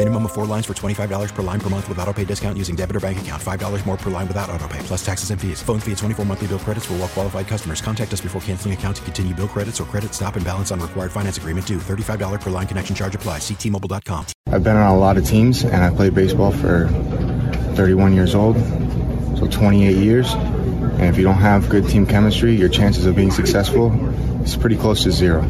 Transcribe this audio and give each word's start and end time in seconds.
Minimum 0.00 0.24
of 0.24 0.32
four 0.32 0.46
lines 0.46 0.64
for 0.64 0.72
$25 0.72 1.34
per 1.34 1.42
line 1.42 1.60
per 1.60 1.68
month 1.68 1.86
with 1.86 1.98
auto 1.98 2.14
pay 2.14 2.24
discount 2.24 2.56
using 2.56 2.74
debit 2.74 2.96
or 2.96 3.00
bank 3.00 3.20
account. 3.20 3.42
$5 3.42 3.84
more 3.84 3.98
per 3.98 4.10
line 4.10 4.26
without 4.26 4.48
auto 4.48 4.66
pay, 4.66 4.78
plus 4.78 5.04
taxes 5.04 5.30
and 5.30 5.38
fees. 5.38 5.62
Phone 5.62 5.78
fee 5.78 5.92
at 5.92 5.98
24 5.98 6.24
monthly 6.24 6.46
bill 6.46 6.58
credits 6.58 6.86
for 6.86 6.94
well 6.94 7.06
qualified 7.06 7.46
customers. 7.46 7.82
Contact 7.82 8.10
us 8.10 8.22
before 8.22 8.40
canceling 8.40 8.72
account 8.72 8.96
to 8.96 9.02
continue 9.02 9.34
bill 9.34 9.46
credits 9.46 9.78
or 9.78 9.84
credit 9.84 10.14
stop 10.14 10.36
and 10.36 10.44
balance 10.46 10.70
on 10.70 10.80
required 10.80 11.12
finance 11.12 11.36
agreement 11.36 11.66
due. 11.66 11.76
$35 11.76 12.40
per 12.40 12.48
line 12.48 12.66
connection 12.66 12.96
charge 12.96 13.14
applies. 13.14 13.42
Ctmobile.com. 13.42 14.24
I've 14.46 14.64
been 14.64 14.78
on 14.78 14.90
a 14.90 14.98
lot 14.98 15.18
of 15.18 15.26
teams 15.26 15.64
and 15.64 15.84
I 15.84 15.94
played 15.94 16.14
baseball 16.14 16.50
for 16.50 16.88
31 17.76 18.14
years 18.14 18.34
old, 18.34 18.56
so 19.36 19.48
28 19.50 19.98
years. 19.98 20.32
And 20.32 21.04
if 21.12 21.18
you 21.18 21.24
don't 21.24 21.34
have 21.34 21.68
good 21.68 21.86
team 21.90 22.06
chemistry, 22.06 22.54
your 22.54 22.70
chances 22.70 23.04
of 23.04 23.16
being 23.16 23.32
successful 23.32 23.92
is 24.40 24.56
pretty 24.56 24.78
close 24.78 25.02
to 25.02 25.12
zero. 25.12 25.46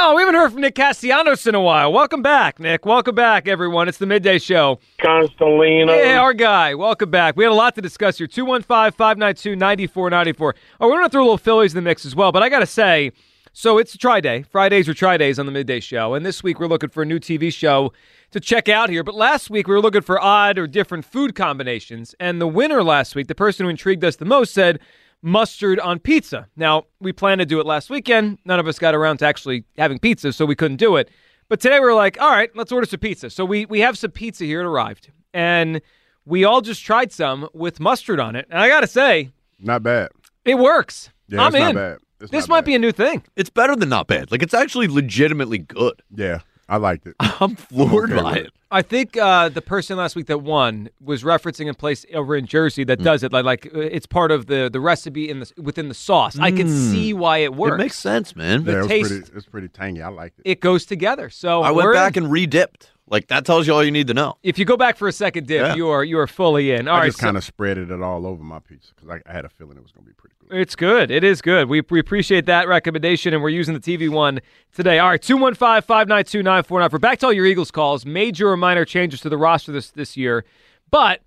Oh, 0.00 0.14
we 0.14 0.22
haven't 0.22 0.36
heard 0.36 0.52
from 0.52 0.60
Nick 0.60 0.76
Castellanos 0.76 1.44
in 1.48 1.56
a 1.56 1.60
while. 1.60 1.92
Welcome 1.92 2.22
back, 2.22 2.60
Nick. 2.60 2.86
Welcome 2.86 3.16
back, 3.16 3.48
everyone. 3.48 3.88
It's 3.88 3.98
the 3.98 4.06
midday 4.06 4.38
show. 4.38 4.78
Constantino. 5.02 5.92
Hey, 5.92 6.14
our 6.14 6.32
guy. 6.32 6.76
Welcome 6.76 7.10
back. 7.10 7.36
We 7.36 7.42
had 7.42 7.50
a 7.50 7.54
lot 7.54 7.74
to 7.74 7.82
discuss 7.82 8.16
here. 8.16 8.28
215 8.28 8.92
592 8.92 9.56
9494. 9.56 10.54
Oh, 10.80 10.86
we're 10.86 10.94
going 10.94 11.06
to 11.06 11.10
throw 11.10 11.22
a 11.22 11.24
little 11.24 11.36
Phillies 11.36 11.72
in 11.72 11.78
the 11.78 11.82
mix 11.82 12.06
as 12.06 12.14
well. 12.14 12.30
But 12.30 12.44
I 12.44 12.48
got 12.48 12.60
to 12.60 12.66
say, 12.66 13.10
so 13.52 13.78
it's 13.78 13.92
a 13.92 13.98
try 13.98 14.20
day. 14.20 14.44
Fridays 14.44 14.88
are 14.88 14.94
try 14.94 15.16
days 15.16 15.36
on 15.36 15.46
the 15.46 15.52
midday 15.52 15.80
show. 15.80 16.14
And 16.14 16.24
this 16.24 16.44
week 16.44 16.60
we're 16.60 16.68
looking 16.68 16.90
for 16.90 17.02
a 17.02 17.06
new 17.06 17.18
TV 17.18 17.52
show 17.52 17.92
to 18.30 18.38
check 18.38 18.68
out 18.68 18.90
here. 18.90 19.02
But 19.02 19.16
last 19.16 19.50
week 19.50 19.66
we 19.66 19.74
were 19.74 19.82
looking 19.82 20.02
for 20.02 20.22
odd 20.22 20.58
or 20.58 20.68
different 20.68 21.06
food 21.06 21.34
combinations. 21.34 22.14
And 22.20 22.40
the 22.40 22.46
winner 22.46 22.84
last 22.84 23.16
week, 23.16 23.26
the 23.26 23.34
person 23.34 23.66
who 23.66 23.70
intrigued 23.70 24.04
us 24.04 24.14
the 24.14 24.24
most, 24.26 24.54
said, 24.54 24.78
mustard 25.22 25.80
on 25.80 25.98
pizza. 25.98 26.46
Now, 26.56 26.84
we 27.00 27.12
planned 27.12 27.40
to 27.40 27.46
do 27.46 27.60
it 27.60 27.66
last 27.66 27.90
weekend. 27.90 28.38
None 28.44 28.60
of 28.60 28.66
us 28.66 28.78
got 28.78 28.94
around 28.94 29.18
to 29.18 29.26
actually 29.26 29.64
having 29.76 29.98
pizza, 29.98 30.32
so 30.32 30.44
we 30.46 30.54
couldn't 30.54 30.76
do 30.76 30.96
it. 30.96 31.10
But 31.48 31.60
today 31.60 31.78
we 31.80 31.86
were 31.86 31.94
like, 31.94 32.20
all 32.20 32.30
right, 32.30 32.50
let's 32.54 32.72
order 32.72 32.86
some 32.86 33.00
pizza. 33.00 33.30
So 33.30 33.44
we 33.44 33.64
we 33.66 33.80
have 33.80 33.96
some 33.96 34.10
pizza 34.10 34.44
here. 34.44 34.60
It 34.60 34.66
arrived. 34.66 35.10
And 35.34 35.80
we 36.24 36.44
all 36.44 36.60
just 36.60 36.84
tried 36.84 37.10
some 37.12 37.48
with 37.54 37.80
mustard 37.80 38.20
on 38.20 38.36
it. 38.36 38.46
And 38.50 38.60
I 38.60 38.68
got 38.68 38.80
to 38.80 38.86
say, 38.86 39.30
Not 39.58 39.82
bad. 39.82 40.08
it 40.44 40.56
works. 40.56 41.10
Yeah, 41.28 41.42
I'm 41.42 41.54
it's 41.54 41.56
in. 41.56 41.62
not 41.62 41.74
bad. 41.74 41.98
It's 42.20 42.30
This 42.30 42.48
not 42.48 42.56
might 42.56 42.60
bad. 42.62 42.66
be 42.66 42.74
a 42.74 42.78
new 42.78 42.92
thing. 42.92 43.22
It's 43.36 43.48
better 43.50 43.76
than 43.76 43.88
not 43.88 44.08
bad. 44.08 44.30
Like 44.30 44.42
it's 44.42 44.52
actually 44.54 44.88
legitimately 44.88 45.58
good. 45.58 46.02
Yeah, 46.14 46.40
I 46.68 46.76
liked 46.76 47.06
it. 47.06 47.14
I'm 47.20 47.56
floored 47.56 48.12
okay 48.12 48.22
by 48.22 48.32
it. 48.36 48.46
it. 48.46 48.52
I 48.70 48.82
think 48.82 49.16
uh, 49.16 49.48
the 49.48 49.62
person 49.62 49.96
last 49.96 50.14
week 50.14 50.26
that 50.26 50.38
won 50.42 50.90
was 51.00 51.22
referencing 51.22 51.70
a 51.70 51.74
place 51.74 52.04
over 52.12 52.36
in 52.36 52.44
Jersey 52.46 52.84
Mm. 52.84 52.88
that 52.88 53.02
does 53.02 53.22
it. 53.22 53.32
Like, 53.32 53.44
like 53.46 53.66
uh, 53.74 53.78
it's 53.80 54.04
part 54.06 54.30
of 54.30 54.46
the 54.46 54.68
the 54.70 54.78
recipe 54.80 55.30
in 55.30 55.40
the 55.40 55.50
within 55.56 55.88
the 55.88 55.94
sauce. 55.94 56.38
I 56.38 56.50
can 56.50 56.68
see 56.68 57.14
why 57.14 57.38
it 57.38 57.54
works. 57.54 57.74
It 57.74 57.78
makes 57.78 57.98
sense, 57.98 58.36
man. 58.36 58.64
Yeah, 58.64 58.72
it 58.72 58.76
was 58.78 58.86
taste- 58.88 59.08
pretty. 59.10 59.32
It's 59.36 59.46
pretty 59.46 59.68
tangy. 59.68 60.02
I 60.02 60.08
liked 60.08 60.40
it. 60.40 60.50
It 60.50 60.60
goes 60.60 60.84
together. 60.84 61.30
So 61.30 61.62
I 61.62 61.70
went 61.70 61.94
back 61.94 62.16
in. 62.18 62.24
and 62.24 62.32
re-dipped. 62.32 62.90
Like 63.10 63.28
that 63.28 63.44
tells 63.46 63.66
you 63.66 63.72
all 63.74 63.82
you 63.84 63.90
need 63.90 64.06
to 64.08 64.14
know. 64.14 64.36
if 64.42 64.58
you 64.58 64.64
go 64.64 64.76
back 64.76 64.96
for 64.96 65.08
a 65.08 65.12
second 65.12 65.46
dip, 65.46 65.60
Yeah. 65.62 65.74
you 65.74 65.88
are 65.88 66.04
you 66.04 66.18
are 66.18 66.26
fully 66.26 66.72
in. 66.72 66.88
All 66.88 66.96
I 66.96 67.00
right, 67.00 67.06
just 67.06 67.18
so- 67.18 67.24
kind 67.26 67.36
of 67.36 67.44
spread 67.44 67.78
it 67.78 67.90
all 67.90 68.26
over 68.26 68.42
my 68.42 68.58
pizza 68.58 68.92
because 68.94 69.08
I, 69.10 69.30
I 69.30 69.32
had 69.32 69.44
a 69.44 69.48
feeling 69.48 69.76
it 69.76 69.82
was 69.82 69.92
going 69.92 70.04
to 70.04 70.08
be 70.10 70.14
pretty 70.14 70.34
good. 70.40 70.58
It's 70.58 70.76
good. 70.76 71.10
It 71.10 71.24
is 71.24 71.42
good. 71.42 71.68
We, 71.68 71.82
we 71.90 71.98
appreciate 72.00 72.46
that 72.46 72.68
recommendation, 72.68 73.34
and 73.34 73.42
we're 73.42 73.48
using 73.50 73.74
the 73.74 73.80
TV 73.80 74.08
one 74.08 74.40
today. 74.74 74.98
All 74.98 75.08
right, 75.10 75.20
215 75.20 75.82
592 75.82 76.42
9494. 76.42 76.90
For 76.90 76.98
back 76.98 77.18
to 77.20 77.26
all 77.26 77.32
your 77.32 77.44
Eagles 77.46 77.70
calls, 77.70 78.06
major 78.06 78.48
or 78.50 78.56
minor 78.56 78.84
changes 78.86 79.20
to 79.22 79.28
the 79.28 79.36
roster 79.36 79.72
this, 79.72 79.90
this 79.90 80.16
year. 80.16 80.44
But 80.90 81.20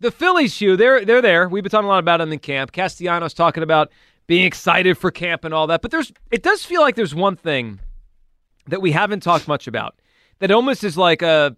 the 0.00 0.10
Phillies, 0.10 0.58
Hugh, 0.60 0.76
they're, 0.76 1.04
they're 1.04 1.22
there. 1.22 1.48
We've 1.48 1.62
been 1.62 1.70
talking 1.70 1.86
a 1.86 1.88
lot 1.88 2.00
about 2.00 2.18
them 2.18 2.32
in 2.32 2.40
camp. 2.40 2.72
Castellanos 2.72 3.32
talking 3.32 3.62
about 3.62 3.90
being 4.26 4.44
excited 4.44 4.98
for 4.98 5.10
camp 5.12 5.44
and 5.44 5.54
all 5.54 5.66
that. 5.68 5.80
But 5.82 5.90
there's 5.92 6.12
it 6.32 6.42
does 6.42 6.64
feel 6.64 6.80
like 6.80 6.96
there's 6.96 7.14
one 7.14 7.36
thing 7.36 7.78
that 8.66 8.80
we 8.82 8.90
haven't 8.92 9.20
talked 9.22 9.46
much 9.46 9.66
about 9.68 9.94
that 10.44 10.54
almost 10.54 10.84
is 10.84 10.98
like 10.98 11.22
a 11.22 11.56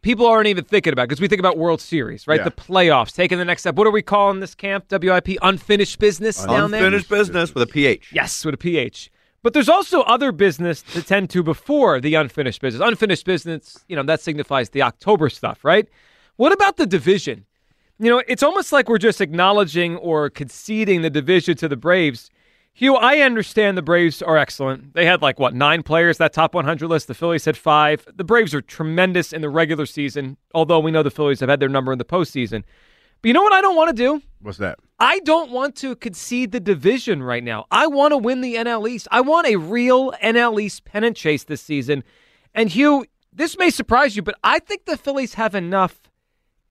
people 0.00 0.26
aren't 0.26 0.46
even 0.46 0.64
thinking 0.64 0.94
about 0.94 1.08
because 1.08 1.20
we 1.20 1.28
think 1.28 1.40
about 1.40 1.58
World 1.58 1.78
Series, 1.78 2.26
right? 2.26 2.40
Yeah. 2.40 2.44
The 2.44 2.52
playoffs, 2.52 3.14
taking 3.14 3.36
the 3.36 3.44
next 3.44 3.62
step. 3.62 3.74
What 3.74 3.86
are 3.86 3.90
we 3.90 4.00
calling 4.00 4.40
this 4.40 4.54
camp? 4.54 4.86
WIP, 4.90 5.36
unfinished 5.42 5.98
business 5.98 6.42
down 6.42 6.70
there. 6.70 6.84
Unfinished 6.84 7.10
business 7.10 7.54
with 7.54 7.62
a 7.62 7.66
PH. 7.66 8.12
Yes, 8.12 8.42
with 8.42 8.54
a 8.54 8.58
PH. 8.58 9.10
But 9.42 9.52
there's 9.52 9.68
also 9.68 10.00
other 10.02 10.32
business 10.32 10.80
to 10.80 11.02
tend 11.02 11.28
to 11.30 11.42
before 11.42 12.00
the 12.00 12.14
unfinished 12.14 12.62
business. 12.62 12.82
Unfinished 12.82 13.26
business, 13.26 13.84
you 13.88 13.96
know, 13.96 14.02
that 14.04 14.22
signifies 14.22 14.70
the 14.70 14.80
October 14.80 15.28
stuff, 15.28 15.62
right? 15.62 15.86
What 16.36 16.52
about 16.52 16.78
the 16.78 16.86
division? 16.86 17.44
You 17.98 18.08
know, 18.08 18.22
it's 18.26 18.42
almost 18.42 18.72
like 18.72 18.88
we're 18.88 18.96
just 18.96 19.20
acknowledging 19.20 19.96
or 19.96 20.30
conceding 20.30 21.02
the 21.02 21.10
division 21.10 21.58
to 21.58 21.68
the 21.68 21.76
Braves. 21.76 22.30
Hugh, 22.76 22.96
I 22.96 23.18
understand 23.18 23.78
the 23.78 23.82
Braves 23.82 24.20
are 24.20 24.36
excellent. 24.36 24.94
They 24.94 25.06
had 25.06 25.22
like 25.22 25.38
what 25.38 25.54
nine 25.54 25.84
players 25.84 26.18
that 26.18 26.32
top 26.32 26.54
100 26.54 26.88
list. 26.88 27.06
The 27.06 27.14
Phillies 27.14 27.44
had 27.44 27.56
five. 27.56 28.04
The 28.12 28.24
Braves 28.24 28.52
are 28.52 28.60
tremendous 28.60 29.32
in 29.32 29.42
the 29.42 29.48
regular 29.48 29.86
season, 29.86 30.36
although 30.54 30.80
we 30.80 30.90
know 30.90 31.04
the 31.04 31.10
Phillies 31.10 31.38
have 31.38 31.48
had 31.48 31.60
their 31.60 31.68
number 31.68 31.92
in 31.92 31.98
the 31.98 32.04
postseason. 32.04 32.64
But 33.22 33.28
you 33.28 33.32
know 33.32 33.42
what 33.42 33.52
I 33.52 33.60
don't 33.60 33.76
want 33.76 33.96
to 33.96 34.02
do? 34.02 34.20
What's 34.40 34.58
that? 34.58 34.80
I 34.98 35.20
don't 35.20 35.52
want 35.52 35.76
to 35.76 35.94
concede 35.94 36.50
the 36.50 36.58
division 36.58 37.22
right 37.22 37.44
now. 37.44 37.66
I 37.70 37.86
want 37.86 38.10
to 38.10 38.18
win 38.18 38.40
the 38.40 38.56
NL 38.56 38.90
East. 38.90 39.06
I 39.12 39.20
want 39.20 39.46
a 39.46 39.54
real 39.54 40.10
NL 40.22 40.60
East 40.60 40.84
pennant 40.84 41.16
chase 41.16 41.44
this 41.44 41.62
season. 41.62 42.02
And 42.54 42.70
Hugh, 42.70 43.06
this 43.32 43.56
may 43.56 43.70
surprise 43.70 44.16
you, 44.16 44.22
but 44.22 44.34
I 44.42 44.58
think 44.58 44.84
the 44.84 44.96
Phillies 44.96 45.34
have 45.34 45.54
enough 45.54 46.00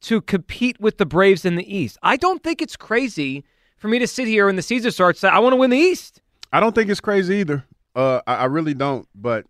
to 0.01 0.19
compete 0.19 0.81
with 0.81 0.97
the 0.97 1.05
Braves 1.05 1.45
in 1.45 1.55
the 1.55 1.75
East. 1.75 1.97
I 2.03 2.17
don't 2.17 2.43
think 2.43 2.61
it's 2.61 2.75
crazy 2.75 3.45
for 3.83 3.89
me 3.89 3.99
to 3.99 4.07
sit 4.07 4.29
here 4.29 4.45
when 4.45 4.55
the 4.55 4.61
season 4.61 4.91
starts 4.91 5.25
I 5.25 5.39
want 5.39 5.51
to 5.51 5.57
win 5.57 5.69
the 5.69 5.77
East. 5.77 6.21
I 6.53 6.61
don't 6.61 6.73
think 6.73 6.89
it's 6.89 7.01
crazy 7.01 7.35
either. 7.35 7.65
Uh, 7.93 8.21
I, 8.25 8.35
I 8.35 8.45
really 8.45 8.73
don't. 8.73 9.05
But 9.13 9.45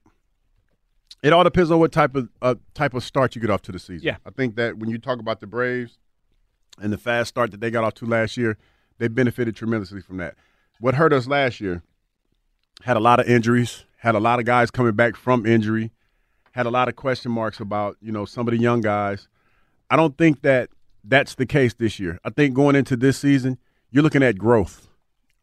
it 1.21 1.31
all 1.31 1.43
depends 1.43 1.69
on 1.69 1.77
what 1.77 1.91
type 1.91 2.15
of 2.15 2.29
uh, 2.41 2.55
type 2.73 2.95
of 2.95 3.03
start 3.03 3.35
you 3.35 3.41
get 3.41 3.51
off 3.51 3.61
to 3.61 3.71
the 3.71 3.77
season. 3.77 4.07
Yeah. 4.07 4.17
I 4.25 4.31
think 4.31 4.55
that 4.55 4.79
when 4.79 4.89
you 4.89 4.97
talk 4.97 5.19
about 5.19 5.39
the 5.39 5.45
Braves 5.45 5.99
and 6.81 6.91
the 6.91 6.97
fast 6.97 7.29
start 7.29 7.51
that 7.51 7.61
they 7.61 7.69
got 7.69 7.83
off 7.83 7.93
to 7.95 8.07
last 8.07 8.35
year, 8.35 8.57
they 8.97 9.07
benefited 9.07 9.55
tremendously 9.55 10.01
from 10.01 10.17
that. 10.17 10.33
What 10.79 10.95
hurt 10.95 11.13
us 11.13 11.27
last 11.27 11.61
year 11.61 11.83
had 12.81 12.97
a 12.97 12.99
lot 12.99 13.19
of 13.19 13.27
injuries, 13.27 13.83
had 13.97 14.15
a 14.15 14.19
lot 14.19 14.39
of 14.39 14.45
guys 14.45 14.71
coming 14.71 14.93
back 14.93 15.15
from 15.15 15.45
injury, 15.45 15.91
had 16.53 16.65
a 16.65 16.71
lot 16.71 16.87
of 16.87 16.95
question 16.95 17.31
marks 17.31 17.59
about 17.59 17.97
you 18.01 18.11
know 18.11 18.25
some 18.25 18.47
of 18.47 18.51
the 18.51 18.59
young 18.59 18.81
guys. 18.81 19.27
I 19.91 19.95
don't 19.95 20.17
think 20.17 20.41
that 20.41 20.71
that's 21.03 21.35
the 21.35 21.45
case 21.45 21.75
this 21.75 21.99
year. 21.99 22.19
I 22.25 22.31
think 22.31 22.55
going 22.55 22.75
into 22.75 22.97
this 22.97 23.19
season, 23.19 23.59
you're 23.93 24.03
looking 24.03 24.23
at 24.23 24.39
growth 24.39 24.89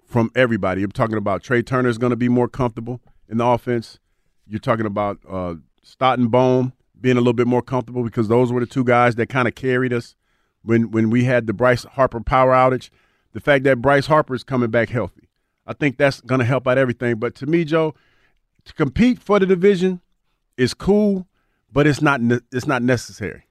from 0.04 0.28
everybody. 0.34 0.80
You're 0.80 0.88
talking 0.88 1.16
about 1.16 1.44
Trea 1.44 1.62
Turner 1.62 1.88
is 1.88 1.98
going 1.98 2.10
to 2.10 2.16
be 2.16 2.28
more 2.28 2.48
comfortable 2.48 3.00
in 3.28 3.38
the 3.38 3.46
offense. 3.46 4.00
You're 4.44 4.58
talking 4.58 4.86
about 4.86 5.20
uh, 5.28 5.54
Stott 5.84 6.18
and 6.18 6.32
Bohm 6.32 6.72
being 7.00 7.16
a 7.16 7.20
little 7.20 7.32
bit 7.32 7.46
more 7.46 7.62
comfortable 7.62 8.02
because 8.02 8.26
those 8.26 8.52
were 8.52 8.58
the 8.58 8.66
two 8.66 8.82
guys 8.82 9.14
that 9.14 9.28
kind 9.28 9.46
of 9.46 9.54
carried 9.54 9.92
us 9.92 10.16
when 10.62 10.90
when 10.90 11.10
we 11.10 11.24
had 11.24 11.46
the 11.46 11.52
Bryce 11.52 11.84
Harper 11.84 12.20
power 12.20 12.50
outage. 12.50 12.90
The 13.32 13.40
fact 13.40 13.62
that 13.64 13.80
Bryce 13.80 14.06
Harper 14.06 14.34
is 14.34 14.42
coming 14.42 14.70
back 14.70 14.88
healthy, 14.88 15.28
I 15.64 15.72
think 15.72 15.96
that's 15.96 16.20
going 16.20 16.40
to 16.40 16.44
help 16.44 16.66
out 16.66 16.76
everything. 16.76 17.20
But 17.20 17.36
to 17.36 17.46
me, 17.46 17.64
Joe, 17.64 17.94
to 18.64 18.74
compete 18.74 19.20
for 19.20 19.38
the 19.38 19.46
division 19.46 20.00
is 20.56 20.74
cool, 20.74 21.28
but 21.72 21.86
it's 21.86 22.02
not 22.02 22.20
ne- 22.20 22.40
it's 22.50 22.66
not 22.66 22.82
necessary 22.82 23.44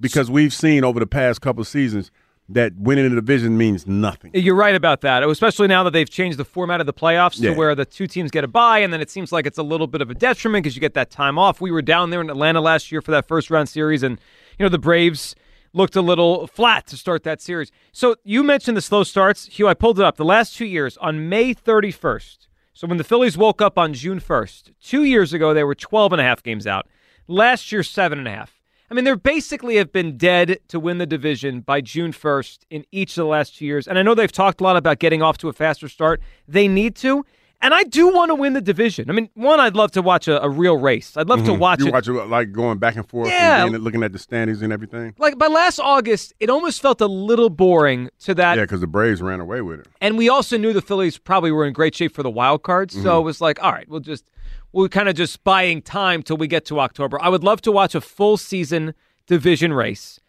because 0.00 0.30
we've 0.30 0.54
seen 0.54 0.84
over 0.84 1.00
the 1.00 1.06
past 1.06 1.40
couple 1.40 1.64
seasons 1.64 2.12
that 2.52 2.72
winning 2.76 3.08
the 3.08 3.14
division 3.14 3.56
means 3.56 3.86
nothing. 3.86 4.32
You're 4.34 4.54
right 4.56 4.74
about 4.74 5.02
that, 5.02 5.22
especially 5.22 5.68
now 5.68 5.82
that 5.84 5.92
they've 5.92 6.10
changed 6.10 6.36
the 6.38 6.44
format 6.44 6.80
of 6.80 6.86
the 6.86 6.92
playoffs 6.92 7.40
Yeah. 7.40 7.50
to 7.50 7.56
where 7.56 7.74
the 7.74 7.84
two 7.84 8.06
teams 8.06 8.30
get 8.30 8.42
a 8.44 8.48
bye, 8.48 8.80
and 8.80 8.92
then 8.92 9.00
it 9.00 9.08
seems 9.10 9.30
like 9.32 9.46
it's 9.46 9.58
a 9.58 9.62
little 9.62 9.86
bit 9.86 10.00
of 10.02 10.10
a 10.10 10.14
detriment 10.14 10.64
because 10.64 10.74
you 10.74 10.80
get 10.80 10.94
that 10.94 11.10
time 11.10 11.38
off. 11.38 11.60
We 11.60 11.70
were 11.70 11.82
down 11.82 12.10
there 12.10 12.20
in 12.20 12.28
Atlanta 12.28 12.60
last 12.60 12.90
year 12.90 13.00
for 13.00 13.12
that 13.12 13.28
first 13.28 13.50
round 13.50 13.68
series, 13.68 14.02
and 14.02 14.18
you 14.58 14.64
know 14.64 14.68
the 14.68 14.78
Braves 14.78 15.34
looked 15.72 15.94
a 15.94 16.02
little 16.02 16.48
flat 16.48 16.86
to 16.88 16.96
start 16.96 17.22
that 17.22 17.40
series. 17.40 17.70
So 17.92 18.16
you 18.24 18.42
mentioned 18.42 18.76
the 18.76 18.80
slow 18.82 19.04
starts, 19.04 19.46
Hugh. 19.46 19.68
I 19.68 19.74
pulled 19.74 20.00
it 20.00 20.04
up. 20.04 20.16
The 20.16 20.24
last 20.24 20.56
two 20.56 20.64
years 20.66 20.96
on 20.96 21.28
May 21.28 21.54
31st, 21.54 22.48
So 22.72 22.86
when 22.88 22.98
the 22.98 23.04
Phillies 23.04 23.36
woke 23.38 23.60
up 23.62 23.78
on 23.78 23.92
June 23.92 24.18
1st, 24.20 24.72
two 24.82 25.04
years 25.04 25.32
ago, 25.32 25.52
they 25.54 25.62
were 25.62 25.74
12 25.76 26.12
and 26.12 26.20
a 26.20 26.24
half 26.24 26.42
games 26.42 26.66
out. 26.66 26.86
Last 27.28 27.70
year, 27.70 27.82
seven 27.84 28.18
and 28.18 28.26
a 28.26 28.30
half. 28.32 28.59
I 28.90 28.94
mean, 28.94 29.04
they 29.04 29.14
basically 29.14 29.76
have 29.76 29.92
been 29.92 30.16
dead 30.16 30.58
to 30.68 30.80
win 30.80 30.98
the 30.98 31.06
division 31.06 31.60
by 31.60 31.80
June 31.80 32.12
1st 32.12 32.58
in 32.70 32.84
each 32.90 33.12
of 33.12 33.22
the 33.22 33.26
last 33.26 33.56
two 33.56 33.64
years. 33.64 33.86
And 33.86 33.98
I 33.98 34.02
know 34.02 34.14
they've 34.14 34.32
talked 34.32 34.60
a 34.60 34.64
lot 34.64 34.76
about 34.76 34.98
getting 34.98 35.22
off 35.22 35.38
to 35.38 35.48
a 35.48 35.52
faster 35.52 35.88
start. 35.88 36.20
They 36.48 36.66
need 36.66 36.96
to. 36.96 37.24
And 37.62 37.74
I 37.74 37.82
do 37.82 38.08
want 38.08 38.30
to 38.30 38.34
win 38.34 38.54
the 38.54 38.62
division. 38.62 39.10
I 39.10 39.12
mean, 39.12 39.28
one, 39.34 39.60
I'd 39.60 39.76
love 39.76 39.90
to 39.92 40.00
watch 40.00 40.26
a, 40.28 40.42
a 40.42 40.48
real 40.48 40.78
race. 40.78 41.14
I'd 41.18 41.28
love 41.28 41.44
to 41.44 41.52
watch 41.52 41.80
Mm-hmm. 41.80 41.88
you 41.88 41.88
it. 41.90 41.92
watch 41.92 42.08
it 42.08 42.12
like 42.28 42.52
going 42.52 42.78
back 42.78 42.96
and 42.96 43.06
forth 43.06 43.28
Yeah. 43.28 43.66
and 43.66 43.78
looking 43.84 44.02
at 44.02 44.12
the 44.12 44.18
standings 44.18 44.62
and 44.62 44.72
everything. 44.72 45.14
like 45.18 45.36
by 45.36 45.46
last 45.46 45.78
August, 45.78 46.32
it 46.40 46.48
almost 46.48 46.80
felt 46.80 47.02
a 47.02 47.06
little 47.06 47.50
boring 47.50 48.08
to 48.20 48.34
that. 48.36 48.56
Yeah, 48.56 48.64
because 48.64 48.80
the 48.80 48.86
Braves 48.86 49.20
ran 49.20 49.40
away 49.40 49.60
with 49.60 49.80
it. 49.80 49.88
And 50.00 50.16
we 50.16 50.28
also 50.30 50.56
knew 50.56 50.72
the 50.72 50.80
Phillies 50.80 51.18
probably 51.18 51.52
were 51.52 51.66
in 51.66 51.74
great 51.74 51.94
shape 51.94 52.14
for 52.14 52.22
the 52.22 52.30
wild 52.30 52.62
cards. 52.62 53.00
So 53.00 53.20
it 53.20 53.24
was 53.24 53.42
like, 53.42 53.62
all 53.62 53.72
right, 53.72 53.86
we'll 53.90 54.00
just 54.00 54.24
we're 54.72 54.88
kind 54.88 55.08
of 55.08 55.14
just 55.14 55.42
buying 55.44 55.82
time 55.82 56.22
till 56.22 56.36
we 56.36 56.46
get 56.46 56.64
to 56.66 56.80
October. 56.80 57.20
I 57.20 57.28
would 57.28 57.44
love 57.44 57.60
to 57.62 57.72
watch 57.72 57.94
a 57.94 58.00
full 58.00 58.36
season 58.36 58.94
division 59.26 59.72
race. 59.72 60.20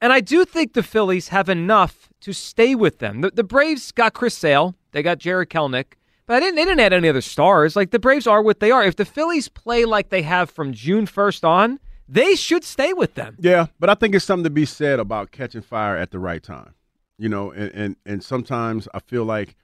And 0.00 0.12
I 0.12 0.20
do 0.20 0.44
think 0.44 0.74
the 0.74 0.82
Phillies 0.82 1.28
have 1.28 1.48
enough 1.48 2.08
to 2.20 2.32
stay 2.32 2.74
with 2.74 2.98
them. 2.98 3.20
The, 3.20 3.30
the 3.30 3.44
Braves 3.44 3.90
got 3.90 4.14
Chris 4.14 4.36
Sale, 4.36 4.76
they 4.92 5.02
got 5.02 5.18
Jarred 5.18 5.50
Kelenic, 5.50 5.94
but 6.26 6.36
I 6.36 6.40
didn't, 6.40 6.56
they 6.56 6.64
didn't 6.64 6.80
add 6.80 6.92
any 6.92 7.08
other 7.08 7.20
stars. 7.20 7.74
Like 7.74 7.90
the 7.90 7.98
Braves 7.98 8.26
are 8.26 8.42
what 8.42 8.60
they 8.60 8.70
are. 8.70 8.84
If 8.84 8.96
the 8.96 9.04
Phillies 9.04 9.48
play 9.48 9.84
like 9.84 10.10
they 10.10 10.22
have 10.22 10.50
from 10.50 10.72
June 10.72 11.06
1st 11.06 11.44
on, 11.44 11.80
they 12.08 12.34
should 12.36 12.64
stay 12.64 12.92
with 12.92 13.14
them. 13.14 13.36
Yeah, 13.40 13.66
but 13.78 13.90
I 13.90 13.94
think 13.94 14.14
it's 14.14 14.24
something 14.24 14.44
to 14.44 14.50
be 14.50 14.64
said 14.64 14.98
about 15.00 15.30
catching 15.30 15.62
fire 15.62 15.96
at 15.96 16.10
the 16.10 16.18
right 16.18 16.42
time. 16.42 16.74
You 17.18 17.28
know, 17.28 17.50
and 17.50 17.72
and, 17.74 17.96
and 18.06 18.24
sometimes 18.24 18.88
I 18.94 19.00
feel 19.00 19.24
like 19.24 19.56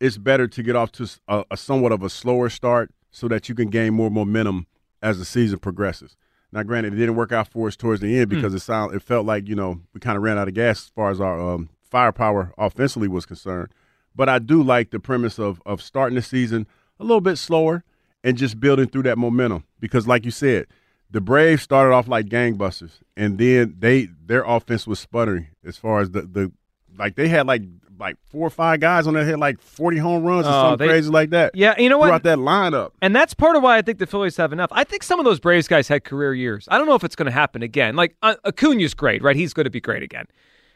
it's 0.00 0.16
better 0.16 0.48
to 0.48 0.62
get 0.62 0.74
off 0.74 0.90
to 0.92 1.08
a 1.28 1.56
somewhat 1.56 1.92
of 1.92 2.02
a 2.02 2.08
slower 2.08 2.48
start 2.48 2.90
so 3.12 3.28
that 3.28 3.48
you 3.48 3.54
can 3.54 3.68
gain 3.68 3.94
more 3.94 4.10
momentum 4.10 4.66
as 5.02 5.18
the 5.18 5.24
season 5.24 5.58
progresses. 5.58 6.16
Now, 6.50 6.62
granted, 6.62 6.92
it 6.92 6.96
didn't 6.96 7.16
work 7.16 7.32
out 7.32 7.48
for 7.48 7.68
us 7.68 7.76
towards 7.76 8.00
the 8.00 8.18
end 8.18 8.28
because 8.28 8.52
it 8.52 8.60
sound 8.60 8.94
it 8.94 9.02
felt 9.02 9.24
like 9.24 9.48
you 9.48 9.54
know 9.54 9.80
we 9.94 10.00
kind 10.00 10.16
of 10.16 10.22
ran 10.22 10.38
out 10.38 10.48
of 10.48 10.54
gas 10.54 10.84
as 10.84 10.88
far 10.88 11.10
as 11.10 11.20
our 11.20 11.40
um, 11.40 11.70
firepower 11.82 12.52
offensively 12.58 13.08
was 13.08 13.24
concerned. 13.24 13.68
But 14.14 14.28
I 14.28 14.38
do 14.38 14.62
like 14.62 14.90
the 14.90 15.00
premise 15.00 15.38
of 15.38 15.62
of 15.64 15.80
starting 15.80 16.16
the 16.16 16.22
season 16.22 16.66
a 17.00 17.04
little 17.04 17.22
bit 17.22 17.36
slower 17.36 17.84
and 18.22 18.36
just 18.36 18.60
building 18.60 18.86
through 18.86 19.04
that 19.04 19.18
momentum 19.18 19.64
because, 19.80 20.06
like 20.06 20.24
you 20.24 20.30
said, 20.30 20.66
the 21.10 21.20
Braves 21.20 21.62
started 21.62 21.94
off 21.94 22.08
like 22.08 22.26
gangbusters, 22.26 23.00
and 23.16 23.38
then 23.38 23.76
they 23.78 24.08
their 24.24 24.44
offense 24.44 24.86
was 24.86 25.00
sputtering 25.00 25.48
as 25.64 25.78
far 25.78 26.00
as 26.00 26.10
the 26.10 26.22
the 26.22 26.52
like 26.98 27.14
they 27.16 27.28
had 27.28 27.46
like 27.46 27.62
like 27.98 28.16
four 28.30 28.46
or 28.46 28.50
five 28.50 28.80
guys 28.80 29.06
on 29.06 29.14
there 29.14 29.24
had 29.24 29.38
like 29.38 29.60
forty 29.60 29.98
home 29.98 30.24
runs 30.24 30.46
or 30.46 30.50
Oh, 30.50 30.62
something 30.70 30.86
they- 30.86 30.92
crazy 30.92 31.10
like 31.10 31.30
that. 31.30 31.54
Yeah, 31.54 31.74
you 31.78 31.88
know 31.88 31.98
what? 31.98 32.06
Throughout 32.06 32.22
that 32.24 32.38
lineup. 32.38 32.90
And 33.00 33.14
that's 33.14 33.32
part 33.34 33.54
of 33.56 33.62
why 33.62 33.76
I 33.78 33.82
think 33.82 33.98
the 33.98 34.06
Phillies 34.06 34.36
have 34.38 34.52
enough. 34.52 34.70
I 34.72 34.84
think 34.84 35.02
some 35.02 35.18
of 35.20 35.24
those 35.24 35.38
Braves 35.40 35.68
guys 35.68 35.88
had 35.88 36.04
career 36.04 36.34
years. 36.34 36.66
I 36.70 36.78
don't 36.78 36.86
know 36.86 36.94
if 36.94 37.04
it's 37.04 37.14
going 37.16 37.26
to 37.26 37.32
happen 37.32 37.62
again. 37.62 37.94
Like 37.94 38.16
uh, 38.22 38.34
Acuna's 38.44 38.94
great, 38.94 39.22
right? 39.22 39.36
He's 39.36 39.52
going 39.52 39.64
to 39.64 39.70
be 39.70 39.80
great 39.80 40.02
again. 40.02 40.26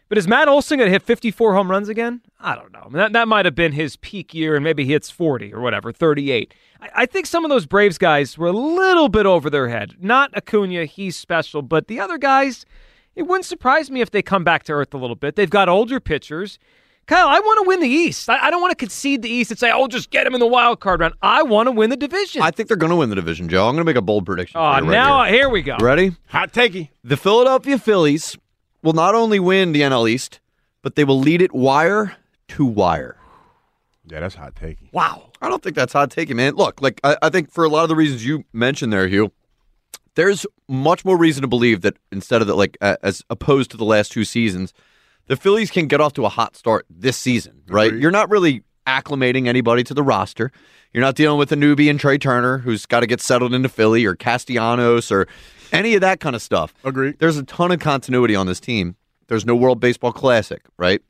But 0.09 0.19
is 0.19 0.29
Matt 0.29 0.47
Olson 0.47 0.79
going 0.79 0.87
to 0.87 0.93
hit 0.93 1.03
54 1.03 1.53
home 1.55 1.69
runs 1.69 1.89
again? 1.89 2.21
I 2.39 2.55
don't 2.55 2.73
know. 2.73 2.79
I 2.83 2.85
mean, 2.85 2.93
that 2.99 3.13
that 3.15 3.27
might 3.27 3.45
have 3.45 3.57
been 3.57 3.73
his 3.73 3.97
peak 3.97 4.33
year, 4.33 4.55
and 4.55 4.63
maybe 4.63 4.85
he 4.85 4.93
hits 4.93 5.11
40 5.11 5.53
or 5.53 5.61
whatever, 5.61 5.91
38. 5.91 6.55
I, 6.81 6.91
I 6.95 7.07
think 7.07 7.27
some 7.27 7.45
of 7.45 7.49
those 7.49 7.67
Braves 7.67 7.99
guys 7.99 8.39
were 8.39 8.47
a 8.47 8.53
little 8.53 9.09
bit 9.09 9.27
over 9.27 9.51
their 9.51 9.67
head. 9.69 9.97
Not 9.99 10.31
Acuna, 10.37 10.85
he's 10.85 11.17
special, 11.17 11.61
but 11.61 11.89
the 11.89 11.99
other 11.99 12.19
guys, 12.19 12.65
it 13.17 13.23
wouldn't 13.23 13.47
surprise 13.47 13.91
me 13.91 14.01
if 14.01 14.11
they 14.11 14.23
come 14.23 14.45
back 14.45 14.63
to 14.65 14.73
earth 14.73 14.95
a 14.95 14.99
little 14.99 15.17
bit. 15.17 15.35
They've 15.35 15.51
got 15.51 15.69
older 15.69 15.99
pitchers. 15.99 16.59
Kyle, 17.07 17.29
I 17.29 17.39
want 17.39 17.63
to 17.63 17.69
win 17.69 17.81
the 17.81 17.89
East. 17.89 18.29
I, 18.29 18.47
I 18.47 18.51
don't 18.51 18.61
want 18.61 18.73
to 18.73 18.77
concede 18.77 19.23
the 19.23 19.31
East 19.31 19.53
and 19.53 19.59
say, 19.59 19.71
"Oh, 19.73 19.87
just 19.87 20.11
get 20.11 20.27
him 20.27 20.35
in 20.35 20.41
the 20.41 20.47
wild 20.47 20.81
card 20.81 21.01
round." 21.01 21.15
I 21.23 21.43
want 21.43 21.69
to 21.69 21.71
win 21.71 21.89
the 21.89 21.97
division. 21.97 22.43
I 22.43 22.51
think 22.51 22.69
they're 22.69 22.77
going 22.77 22.91
to 22.91 22.97
win 22.97 23.11
the 23.11 23.15
division, 23.15 23.49
Joe. 23.49 23.69
I'm 23.69 23.75
going 23.75 23.85
to 23.85 23.89
make 23.89 23.97
a 23.97 24.03
bold 24.03 24.27
prediction. 24.27 24.61
Oh, 24.61 24.75
for 24.75 24.81
you 24.85 24.91
right 24.91 24.93
now 24.93 25.25
here. 25.25 25.35
here 25.35 25.49
we 25.49 25.63
go. 25.63 25.77
ready? 25.81 26.17
Hot 26.29 26.53
takey. 26.53 26.89
The 27.05 27.17
Philadelphia 27.17 27.79
Phillies 27.79 28.37
will 28.83 28.93
not 28.93 29.15
only 29.15 29.39
win 29.39 29.73
the 29.73 29.83
NL 29.83 30.11
East, 30.11 30.41
but 30.83 30.97
they 30.97 31.05
will 31.05 31.21
lead 31.21 31.43
it 31.43 31.55
wire 31.55 32.17
to 32.49 32.65
wire. 32.65 33.17
Yeah, 34.05 34.21
that's 34.21 34.35
hot 34.35 34.55
takey. 34.55 34.93
Wow. 34.93 35.31
I 35.41 35.49
don't 35.49 35.63
think 35.63 35.77
that's 35.77 35.93
hot 35.93 36.11
taking, 36.11 36.37
man. 36.37 36.55
Look, 36.55 36.81
like 36.81 37.01
I, 37.05 37.17
I 37.23 37.29
think 37.29 37.51
for 37.51 37.65
a 37.65 37.69
lot 37.69 37.83
of 37.83 37.89
the 37.89 37.97
reasons 37.97 38.25
you 38.27 38.45
mentioned 38.53 38.93
there, 38.93 39.07
Hugh, 39.07 39.33
there's 40.15 40.47
much 40.69 41.05
more 41.05 41.17
reason 41.17 41.43
to 41.43 41.49
believe 41.49 41.83
that 41.83 41.97
instead 42.11 42.41
of 42.41 42.49
that, 42.49 42.55
like 42.55 42.77
uh, 42.81 42.97
as 43.03 43.23
opposed 43.31 43.71
to 43.73 43.77
the 43.77 43.85
last 43.85 44.13
two 44.13 44.25
seasons, 44.25 44.73
the 45.27 45.37
Phillies 45.37 45.71
can 45.71 45.87
get 45.87 46.01
off 46.01 46.13
to 46.15 46.25
a 46.25 46.29
hot 46.29 46.57
start 46.57 46.87
this 46.89 47.17
season, 47.17 47.63
right? 47.69 47.89
Agreed. 47.89 48.03
You're 48.03 48.11
not 48.11 48.31
really 48.31 48.63
acclimating 48.87 49.49
anybody 49.49 49.83
to 49.85 49.95
the 49.95 50.03
roster. 50.03 50.53
You're 50.93 51.03
not 51.03 51.15
dealing 51.17 51.39
with 51.39 51.51
a 51.53 51.57
newbie 51.57 51.91
and 51.91 51.99
Trea 51.99 52.19
Turner 52.19 52.59
who's 52.59 52.87
got 52.87 53.01
to 53.01 53.07
get 53.07 53.21
settled 53.21 53.53
into 53.53 53.69
Philly 53.69 54.05
or 54.05 54.15
Castellanos 54.15 55.11
or 55.11 55.27
any 55.73 55.95
of 55.95 56.01
that 56.01 56.21
kind 56.21 56.37
of 56.37 56.43
stuff. 56.43 56.73
Agree. 56.85 57.13
There's 57.19 57.37
a 57.37 57.43
ton 57.43 57.73
of 57.73 57.81
continuity 57.81 58.37
on 58.37 58.47
this 58.47 58.61
team. 58.61 58.97
There's 59.29 59.45
no 59.45 59.57
World 59.57 59.81
Baseball 59.81 60.13
Classic, 60.13 60.63
right? 60.79 61.03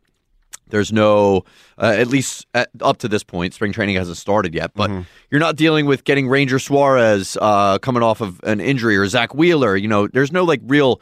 There's 0.69 0.93
no, 0.93 1.45
uh, 1.79 1.95
at 1.97 2.09
least 2.09 2.47
at, 2.55 2.71
up 2.81 2.99
to 2.99 3.09
this 3.09 3.23
point, 3.23 3.55
spring 3.55 3.73
training 3.73 3.97
hasn't 3.97 4.17
started 4.17 4.55
yet, 4.55 4.73
but 4.75 4.91
you're 5.31 5.41
not 5.41 5.57
dealing 5.57 5.87
with 5.87 6.05
getting 6.05 6.29
Ranger 6.29 6.59
Suarez 6.59 7.37
uh, 7.41 7.79
coming 7.79 8.03
off 8.03 8.21
of 8.21 8.41
an 8.43 8.61
injury 8.61 8.97
or 8.97 9.07
Zack 9.07 9.35
Wheeler. 9.35 9.77
You 9.77 9.89
know, 9.89 10.09
there's 10.09 10.33
no 10.33 10.45
like 10.45 10.61
real 10.65 11.01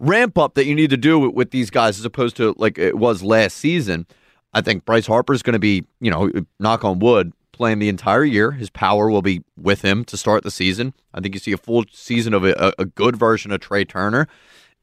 ramp 0.00 0.36
up 0.36 0.54
that 0.54 0.66
you 0.66 0.74
need 0.74 0.90
to 0.90 0.96
do 0.96 1.18
with, 1.18 1.34
with 1.34 1.50
these 1.52 1.70
guys 1.70 1.98
as 1.98 2.04
opposed 2.04 2.36
to 2.36 2.54
like 2.58 2.78
it 2.78 2.98
was 2.98 3.22
last 3.22 3.56
season. 3.56 4.06
I 4.52 4.60
think 4.60 4.84
Bryce 4.84 5.06
Harper's 5.06 5.42
going 5.42 5.54
to 5.54 5.58
be, 5.58 5.84
you 6.00 6.10
know, 6.10 6.30
knock 6.60 6.84
on 6.84 6.98
wood, 6.98 7.32
playing 7.52 7.78
the 7.78 7.88
entire 7.88 8.24
year. 8.24 8.52
His 8.52 8.70
power 8.70 9.10
will 9.10 9.22
be 9.22 9.42
with 9.56 9.82
him 9.82 10.04
to 10.06 10.16
start 10.16 10.42
the 10.42 10.50
season. 10.50 10.94
I 11.12 11.20
think 11.20 11.34
you 11.34 11.40
see 11.40 11.52
a 11.52 11.56
full 11.56 11.84
season 11.92 12.34
of 12.34 12.44
a, 12.44 12.72
a 12.78 12.84
good 12.84 13.16
version 13.16 13.52
of 13.52 13.60
Trea 13.60 13.84
Turner. 13.84 14.28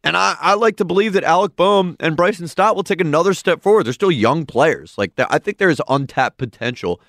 And 0.03 0.17
I, 0.17 0.35
I 0.39 0.53
like 0.55 0.77
to 0.77 0.85
believe 0.85 1.13
that 1.13 1.23
Alec 1.23 1.55
Bohm 1.55 1.95
and 1.99 2.17
Bryson 2.17 2.47
Stott 2.47 2.75
will 2.75 2.83
take 2.83 3.01
another 3.01 3.33
step 3.33 3.61
forward. 3.61 3.85
They're 3.85 3.93
still 3.93 4.11
young 4.11 4.45
players. 4.45 4.97
Like 4.97 5.13
I 5.17 5.37
think 5.37 5.57
there's 5.57 5.79
untapped 5.87 6.37
potential 6.37 6.99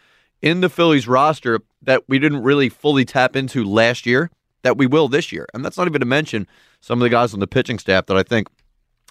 in 0.42 0.60
the 0.60 0.68
Phillies 0.68 1.08
roster 1.08 1.60
that 1.80 2.02
we 2.08 2.18
didn't 2.18 2.42
really 2.42 2.68
fully 2.68 3.04
tap 3.04 3.34
into 3.34 3.64
last 3.64 4.04
year 4.04 4.30
that 4.62 4.76
we 4.76 4.86
will 4.86 5.08
this 5.08 5.32
year. 5.32 5.46
And 5.54 5.64
that's 5.64 5.76
not 5.76 5.88
even 5.88 6.00
to 6.00 6.06
mention 6.06 6.46
some 6.80 7.00
of 7.00 7.02
the 7.02 7.10
guys 7.10 7.32
on 7.32 7.40
the 7.40 7.46
pitching 7.46 7.78
staff 7.78 8.06
that 8.06 8.16
I 8.16 8.22
think 8.22 8.48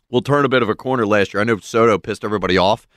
will 0.09 0.21
turn 0.21 0.45
a 0.45 0.49
bit 0.49 0.61
of 0.61 0.69
a 0.69 0.75
corner 0.75 1.05
last 1.05 1.33
year. 1.33 1.41
I 1.41 1.43
know 1.43 1.57
Soto 1.57 1.97
pissed 1.97 2.23
everybody 2.23 2.57
off, 2.57 2.87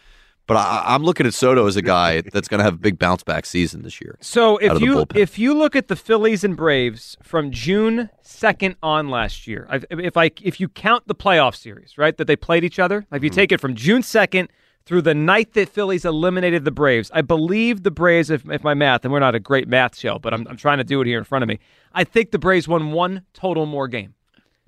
but 0.46 0.56
I, 0.56 0.82
I'm 0.86 1.02
looking 1.02 1.26
at 1.26 1.34
Soto 1.34 1.66
as 1.66 1.76
a 1.76 1.82
guy 1.82 2.20
that's 2.20 2.48
going 2.48 2.58
to 2.58 2.64
have 2.64 2.74
a 2.74 2.78
big 2.78 2.98
bounce 2.98 3.22
back 3.22 3.46
season 3.46 3.82
this 3.82 4.00
year. 4.00 4.18
So 4.20 4.58
if 4.58 4.80
you 4.80 5.06
if 5.14 5.38
you 5.38 5.54
look 5.54 5.74
at 5.74 5.88
the 5.88 5.96
Phillies 5.96 6.44
and 6.44 6.56
Braves 6.56 7.16
from 7.22 7.50
June 7.50 8.10
second 8.22 8.76
on 8.82 9.08
last 9.08 9.46
year, 9.46 9.68
if 9.90 10.16
I 10.16 10.30
if 10.42 10.60
you 10.60 10.68
count 10.68 11.06
the 11.06 11.14
playoff 11.14 11.54
series, 11.54 11.96
right, 11.96 12.16
that 12.16 12.26
they 12.26 12.36
played 12.36 12.64
each 12.64 12.78
other, 12.78 13.06
if 13.12 13.22
you 13.22 13.30
mm-hmm. 13.30 13.36
take 13.36 13.52
it 13.52 13.60
from 13.60 13.74
June 13.74 14.02
second 14.02 14.48
through 14.84 15.00
the 15.00 15.14
night 15.14 15.54
that 15.54 15.70
Phillies 15.70 16.04
eliminated 16.04 16.66
the 16.66 16.70
Braves, 16.70 17.10
I 17.14 17.22
believe 17.22 17.82
the 17.82 17.90
Braves, 17.90 18.28
if, 18.28 18.48
if 18.50 18.62
my 18.62 18.74
math, 18.74 19.04
and 19.04 19.12
we're 19.12 19.20
not 19.20 19.34
a 19.34 19.40
great 19.40 19.66
math 19.66 19.96
show, 19.96 20.18
but 20.18 20.34
I'm, 20.34 20.46
I'm 20.46 20.58
trying 20.58 20.76
to 20.76 20.84
do 20.84 21.00
it 21.00 21.06
here 21.06 21.16
in 21.16 21.24
front 21.24 21.42
of 21.42 21.48
me, 21.48 21.58
I 21.94 22.04
think 22.04 22.32
the 22.32 22.38
Braves 22.38 22.68
won 22.68 22.92
one 22.92 23.22
total 23.32 23.64
more 23.64 23.88
game. 23.88 24.14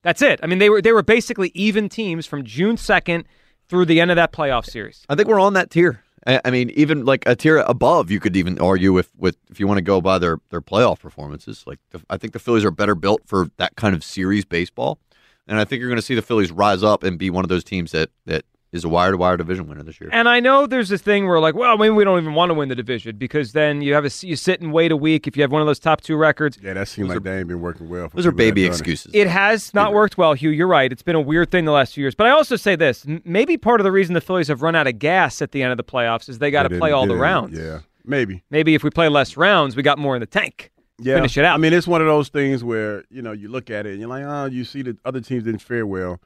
That's 0.00 0.23
it. 0.23 0.41
I 0.43 0.47
mean, 0.47 0.59
they 0.59 0.71
were 0.71 0.81
they 0.81 0.93
were 0.93 1.03
basically 1.03 1.50
even 1.55 1.89
teams 1.89 2.27
from 2.27 2.45
June 2.45 2.77
second 2.77 3.27
through 3.69 3.87
the 3.87 4.01
end 4.01 4.11
of 4.11 4.17
that 4.17 4.33
playoff 4.33 4.65
series. 4.65 5.05
I 5.09 5.15
think 5.15 5.29
we're 5.29 5.41
on 5.41 5.55
that 5.55 5.71
tier. 5.71 6.03
I 6.27 6.51
mean, 6.51 6.71
even 6.71 7.05
like 7.05 7.23
a 7.25 7.37
tier 7.37 7.59
above, 7.59 8.11
you 8.11 8.19
could 8.19 8.37
even 8.37 8.59
argue 8.59 8.93
with, 8.93 9.13
with 9.17 9.37
if 9.49 9.61
you 9.61 9.69
want 9.69 9.79
to 9.79 9.83
go 9.83 10.01
by 10.01 10.19
their 10.19 10.39
their 10.51 10.61
playoff 10.61 10.99
performances. 10.99 11.63
Like, 11.69 11.79
the, 11.91 12.03
I 12.11 12.17
think 12.17 12.33
the 12.33 12.41
Phillies 12.41 12.65
are 12.65 12.73
better 12.73 12.97
built 12.97 13.23
for 13.27 13.49
that 13.59 13.77
kind 13.77 13.95
of 13.95 14.03
series 14.03 14.45
baseball, 14.45 14.99
and 15.47 15.61
I 15.61 15.65
think 15.65 15.79
you're 15.79 15.89
going 15.89 16.01
to 16.01 16.03
see 16.03 16.17
the 16.17 16.23
Phillies 16.23 16.51
rise 16.51 16.83
up 16.83 17.05
and 17.05 17.17
be 17.17 17.31
one 17.31 17.45
of 17.45 17.49
those 17.49 17.63
teams 17.63 17.93
that 17.93 18.11
that 18.25 18.45
is 18.73 18.85
a 18.85 18.89
wire 18.89 19.13
to 19.13 19.17
wire 19.17 19.37
division 19.37 19.69
winner 19.69 19.83
this 19.83 20.01
year. 20.01 20.11
And 20.13 20.29
I 20.29 20.41
know 20.41 20.67
there's 20.67 20.89
this 20.89 21.01
thing 21.01 21.27
where 21.27 21.39
like, 21.41 21.55
well, 21.55 21.79
maybe 21.79 21.91
we 21.91 22.05
don't 22.05 22.21
even 22.21 22.35
want 22.35 22.51
to 22.51 22.55
win 22.55 22.69
the 22.69 22.75
division 22.75 23.17
because 23.17 23.53
then 23.53 23.81
you 23.81 23.95
have 23.95 24.05
a 24.05 24.11
you 24.27 24.37
sit 24.37 24.61
and 24.61 24.73
wait 24.73 24.93
a 24.93 24.97
week 24.97 25.27
if 25.27 25.37
you 25.37 25.43
have 25.43 25.53
one 25.53 25.63
of 25.63 25.67
those 25.67 25.79
top 25.79 26.01
two 26.01 26.17
records. 26.17 26.59
Yeah, 26.61 26.75
that 26.75 26.89
seems 26.89 27.09
like 27.09 27.23
they 27.23 27.39
ain't 27.39 27.49
been 27.49 27.61
working 27.61 27.89
well. 27.89 28.09
For 28.09 28.17
Those 28.17 28.27
are 28.27 28.33
baby 28.33 28.63
done 28.63 28.73
it. 28.73 28.75
excuses. 28.75 29.13
It 29.15 29.29
has 29.29 29.73
not 29.73 29.93
worked 29.93 30.19
well, 30.19 30.35
Hugh. 30.35 30.51
You're 30.51 30.67
right. 30.67 30.91
It's 30.91 31.03
been 31.03 31.17
a 31.17 31.21
weird 31.21 31.51
thing 31.51 31.65
the 31.65 31.73
last 31.73 31.95
few 31.95 32.03
years. 32.03 32.15
But 32.15 32.27
I 32.27 32.31
also 32.31 32.57
say 32.57 32.77
this: 32.77 33.05
maybe 33.25 33.57
part 33.57 33.81
of 33.81 33.85
the 33.85 33.93
reason 33.93 34.15
the 34.15 34.21
Phillies 34.21 34.49
have 34.49 34.63
run 34.63 34.75
out 34.75 34.87
of 34.87 34.99
gas 34.99 35.41
at 35.41 35.53
the 35.53 35.63
end 35.63 35.71
of 35.73 35.77
the 35.77 35.85
playoffs 35.85 36.29
is 36.29 36.39
they 36.39 36.51
got 36.51 36.65
to 36.65 36.79
play 36.79 36.93
all 36.93 37.07
the 37.07 37.17
rounds. 37.17 37.59
Yeah, 37.59 37.81
maybe. 38.05 38.43
Maybe 38.51 38.75
if 38.75 38.83
we 38.83 38.91
play 38.91 39.09
less 39.09 39.37
rounds, 39.37 39.77
we 39.77 39.83
got 39.83 39.99
more 39.99 40.17
in 40.17 40.21
the 40.21 40.27
tank. 40.27 40.71
Yeah, 40.99 41.17
Finish 41.17 41.37
it 41.37 41.45
out. 41.45 41.55
I 41.55 41.59
mean, 41.59 41.75
it's 41.75 41.87
one 41.87 42.01
of 42.01 42.07
those 42.07 42.31
things 42.31 42.65
where 42.65 43.05
you 43.11 43.21
know 43.23 43.33
you 43.33 43.49
look 43.49 43.71
at 43.71 43.87
it 43.87 43.91
and 43.91 44.01
you're 44.01 44.09
like, 44.09 44.25
oh, 44.25 44.47
you 44.47 44.65
see 44.65 44.83
the 44.83 44.97
other 45.05 45.21
teams 45.21 45.45
didn't 45.45 45.61
fare 45.61 45.87
well, 45.87 46.21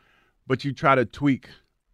but 0.46 0.64
you 0.64 0.72
try 0.72 0.94
to 0.94 1.04
tweak 1.04 1.48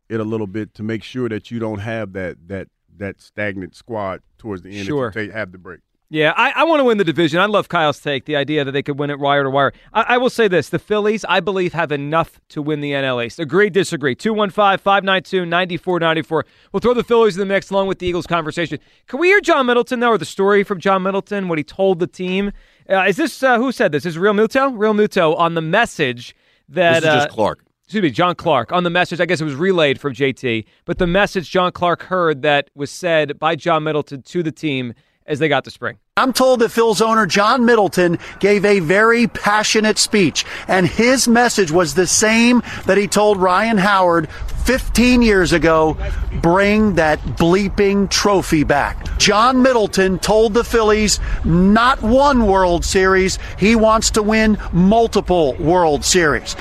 it 0.09 0.21
a 0.21 0.25
little 0.25 0.47
bit 0.47 0.75
to 0.75 0.83
make 0.83 1.03
sure 1.03 1.29
that 1.29 1.51
you 1.51 1.59
don't 1.59 1.81
have 1.81 2.13
that 2.15 2.37
that 2.49 2.69
that 2.99 3.21
stagnant 3.21 3.75
squad 3.75 4.23
towards 4.39 4.63
the 4.63 4.77
end. 4.77 4.87
Sure. 4.87 5.09
If 5.09 5.17
you 5.17 5.27
take, 5.27 5.33
have 5.33 5.53
the 5.53 5.59
break. 5.59 5.81
Yeah, 6.09 6.33
I, 6.37 6.53
I 6.53 6.65
want 6.65 6.79
to 6.79 6.85
win 6.85 6.99
the 6.99 7.05
division. 7.05 7.41
I 7.41 7.47
love 7.47 7.69
Kyle's 7.69 7.99
take, 7.99 8.27
the 8.27 8.37
idea 8.37 8.65
that 8.65 8.71
they 8.71 8.83
could 8.83 8.97
win 8.97 9.11
it 9.11 9.19
wire 9.19 9.43
to 9.43 9.51
wire. 9.51 9.73
I, 9.93 10.03
I 10.03 10.19
will 10.19 10.31
say 10.31 10.47
this 10.47 10.69
the 10.69 10.79
Phillies, 10.79 11.25
I 11.29 11.41
believe, 11.41 11.73
have 11.73 11.91
enough 11.91 12.41
to 12.51 12.63
win 12.63 12.81
the 12.81 12.93
NL 12.93 13.27
East. 13.27 13.41
Agree, 13.41 13.71
disagree. 13.71 14.15
215 14.15 14.79
592 14.79 15.45
9494. 15.47 16.47
We'll 16.71 16.81
throw 16.81 16.95
the 16.95 17.03
Phillies 17.03 17.35
in 17.35 17.41
the 17.41 17.47
mix 17.47 17.71
along 17.71 17.89
with 17.89 17.99
the 17.99 18.07
Eagles 18.07 18.27
conversation. 18.27 18.79
Can 19.09 19.19
we 19.19 19.29
hear 19.29 19.41
John 19.41 19.67
Middleton, 19.67 19.99
though, 19.99 20.11
or 20.11 20.19
the 20.19 20.25
story 20.25 20.63
from 20.63 20.79
John 20.79 21.03
Middleton, 21.03 21.49
what 21.49 21.59
he 21.59 21.65
told 21.65 21.99
the 21.99 22.07
team? 22.07 22.53
Uh, 22.89 23.01
is 23.09 23.17
this, 23.17 23.43
uh, 23.43 23.59
who 23.59 23.73
said 23.73 23.91
this? 23.91 24.07
Is 24.07 24.17
Realmuto? 24.17 24.73
Real 24.79 24.95
Muto 24.95 25.37
on 25.37 25.55
the 25.55 25.63
message 25.63 26.37
that. 26.69 27.01
This 27.01 27.09
is 27.09 27.15
just 27.15 27.29
uh, 27.31 27.33
Clark. 27.33 27.65
Excuse 27.87 28.03
me, 28.03 28.11
John 28.11 28.35
Clark 28.35 28.73
on 28.73 28.83
the 28.83 28.91
message. 28.91 29.21
I 29.21 29.27
guess 29.27 29.41
it 29.41 29.45
was 29.45 29.55
relayed 29.55 30.01
from 30.01 30.13
JT, 30.13 30.65
but 30.87 30.99
the 30.99 31.07
message 31.07 31.49
John 31.49 31.71
Clark 31.71 32.03
heard 32.03 32.43
that 32.43 32.69
was 32.75 32.91
said 32.91 33.39
by 33.39 33.55
John 33.55 33.85
Middleton 33.85 34.23
to 34.23 34.43
the 34.43 34.51
team 34.51 34.93
as 35.25 35.39
they 35.39 35.49
got 35.49 35.63
to 35.65 35.71
spring. 35.71 35.99
I'm 36.17 36.33
told 36.33 36.61
that 36.61 36.71
Phil's 36.71 37.01
owner, 37.01 37.27
John 37.27 37.65
Middleton, 37.65 38.19
gave 38.41 38.65
a 38.65 38.81
very 38.81 39.29
passionate 39.29 39.99
speech, 39.99 40.45
and 40.67 40.85
his 40.85 41.29
message 41.29 41.71
was 41.71 41.95
the 41.95 42.09
same 42.09 42.61
that 42.87 42.99
he 42.99 43.07
told 43.07 43.39
Ryan 43.39 43.79
Howard 43.79 44.29
15 44.65 45.23
years 45.23 45.53
ago 45.53 45.97
bring 46.43 46.95
that 46.97 47.21
bleeping 47.21 48.11
trophy 48.11 48.65
back. 48.65 49.17
John 49.19 49.63
Middleton 49.63 50.19
told 50.19 50.55
the 50.55 50.65
Phillies 50.65 51.21
not 51.45 52.03
one 52.03 52.49
World 52.49 52.85
Series, 52.85 53.39
he 53.61 53.77
wants 53.77 54.11
to 54.13 54.23
win 54.25 54.59
multiple 54.73 55.55
World 55.61 56.05
Series. 56.05 56.57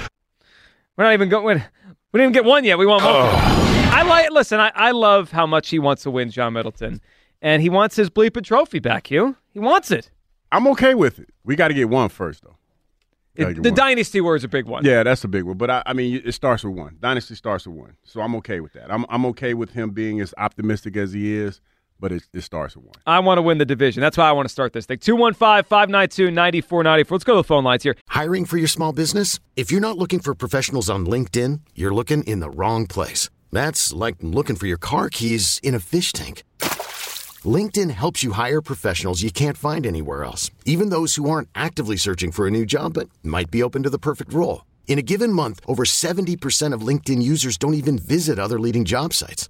We're 0.98 1.04
not 1.06 1.14
even 1.14 1.30
going. 1.30 1.58
We 2.12 2.20
didn't 2.20 2.32
even 2.32 2.44
get 2.44 2.46
one 2.46 2.64
yet. 2.64 2.78
We 2.78 2.86
want 2.86 3.04
multiple. 3.04 3.30
Oh. 3.38 3.92
I 3.94 4.04
like. 4.04 4.32
Listen, 4.32 4.60
I, 4.60 4.72
I 4.76 4.92
love 4.92 5.32
how 5.32 5.46
much 5.46 5.70
he 5.70 5.80
wants 5.80 6.04
to 6.04 6.12
win, 6.12 6.32
John 6.32 6.54
Middleton, 6.54 7.02
and 7.42 7.62
he 7.62 7.70
wants 7.70 7.96
his 7.96 8.10
bleeping 8.10 8.44
trophy 8.44 8.80
back. 8.80 9.08
Hugh, 9.08 9.36
he 9.52 9.60
wants 9.60 9.92
it. 9.92 10.10
I'm 10.52 10.68
okay 10.70 10.96
with 10.96 11.20
it. 11.20 11.30
We 11.44 11.56
got 11.56 11.68
to 11.70 11.74
get 11.74 11.90
one 11.90 12.10
first, 12.10 12.44
though. 12.44 12.56
It- 13.36 13.62
the 13.62 13.70
one. 13.70 13.74
dynasty 13.76 14.22
word 14.22 14.36
is 14.36 14.44
a 14.46 14.48
big 14.48 14.66
one. 14.66 14.86
Yeah, 14.86 15.04
that's 15.04 15.26
a 15.26 15.28
big 15.28 15.44
one. 15.44 15.58
But 15.58 15.70
I, 15.70 15.84
I 15.88 15.94
mean, 15.94 16.22
it 16.24 16.32
starts 16.32 16.64
with 16.64 16.74
one. 16.74 16.96
Dynasty 17.02 17.36
starts 17.36 17.68
with 17.68 17.76
one. 17.76 17.98
So 18.06 18.22
I'm 18.22 18.34
okay 18.36 18.62
with 18.62 18.72
that. 18.74 18.90
I'm 18.90 19.06
I'm 19.10 19.26
okay 19.28 19.54
with 19.54 19.72
him 19.72 19.90
being 19.92 20.22
as 20.22 20.34
optimistic 20.38 20.96
as 20.96 21.12
he 21.12 21.34
is, 21.36 21.60
but 22.00 22.12
it, 22.12 22.24
it 22.34 22.42
starts 22.42 22.76
with 22.76 22.86
one. 22.86 22.96
I 23.06 23.20
want 23.20 23.38
to 23.38 23.42
win 23.42 23.58
the 23.58 23.66
division. 23.66 24.02
That's 24.02 24.18
why 24.18 24.30
I 24.30 24.32
want 24.32 24.48
to 24.48 24.52
start 24.52 24.74
this 24.74 24.86
thing. 24.86 25.00
215 25.00 25.64
592 25.64 26.32
9494. 26.32 27.16
Let's 27.16 27.24
go 27.24 27.34
to 27.34 27.38
the 27.38 27.44
phone 27.44 27.64
lines 27.64 27.84
here. 27.84 27.96
Hiring 28.08 28.46
for 28.46 28.58
your 28.58 28.68
small 28.68 28.94
business? 28.94 29.40
If 29.56 29.72
you're 29.72 29.82
not 29.82 29.98
looking 29.98 30.20
for 30.20 30.36
professionals 30.36 30.90
on 30.90 31.06
LinkedIn, 31.06 31.62
you're 31.76 31.94
looking 31.94 32.24
in 32.24 32.40
the 32.40 32.50
wrong 32.50 32.88
place. 32.88 33.30
That's 33.52 33.94
like 33.94 34.16
looking 34.22 34.56
for 34.56 34.68
your 34.68 34.78
car 34.78 35.10
keys 35.10 35.60
in 35.64 35.76
a 35.76 35.80
fish 35.80 36.12
tank. 36.14 36.44
LinkedIn 37.46 37.92
helps 37.92 38.24
you 38.24 38.32
hire 38.32 38.62
professionals 38.62 39.22
you 39.22 39.32
can't 39.32 39.58
find 39.58 39.86
anywhere 39.86 40.24
else, 40.24 40.50
even 40.66 40.90
those 40.90 41.16
who 41.16 41.30
aren't 41.30 41.50
actively 41.54 41.98
searching 41.98 42.32
for 42.32 42.48
a 42.48 42.52
new 42.52 42.66
job 42.66 42.94
but 42.94 43.10
might 43.24 43.52
be 43.52 43.62
open 43.62 43.84
to 43.84 43.90
the 43.90 44.00
perfect 44.00 44.34
role. 44.34 44.66
In 44.88 45.00
a 45.00 45.04
given 45.04 45.34
month, 45.34 45.60
over 45.68 45.84
70% 45.84 46.74
of 46.74 46.82
LinkedIn 46.82 47.22
users 47.22 47.58
don't 47.58 47.74
even 47.74 47.98
visit 47.98 48.40
other 48.40 48.60
leading 48.60 48.86
job 48.86 49.14
sites. 49.14 49.50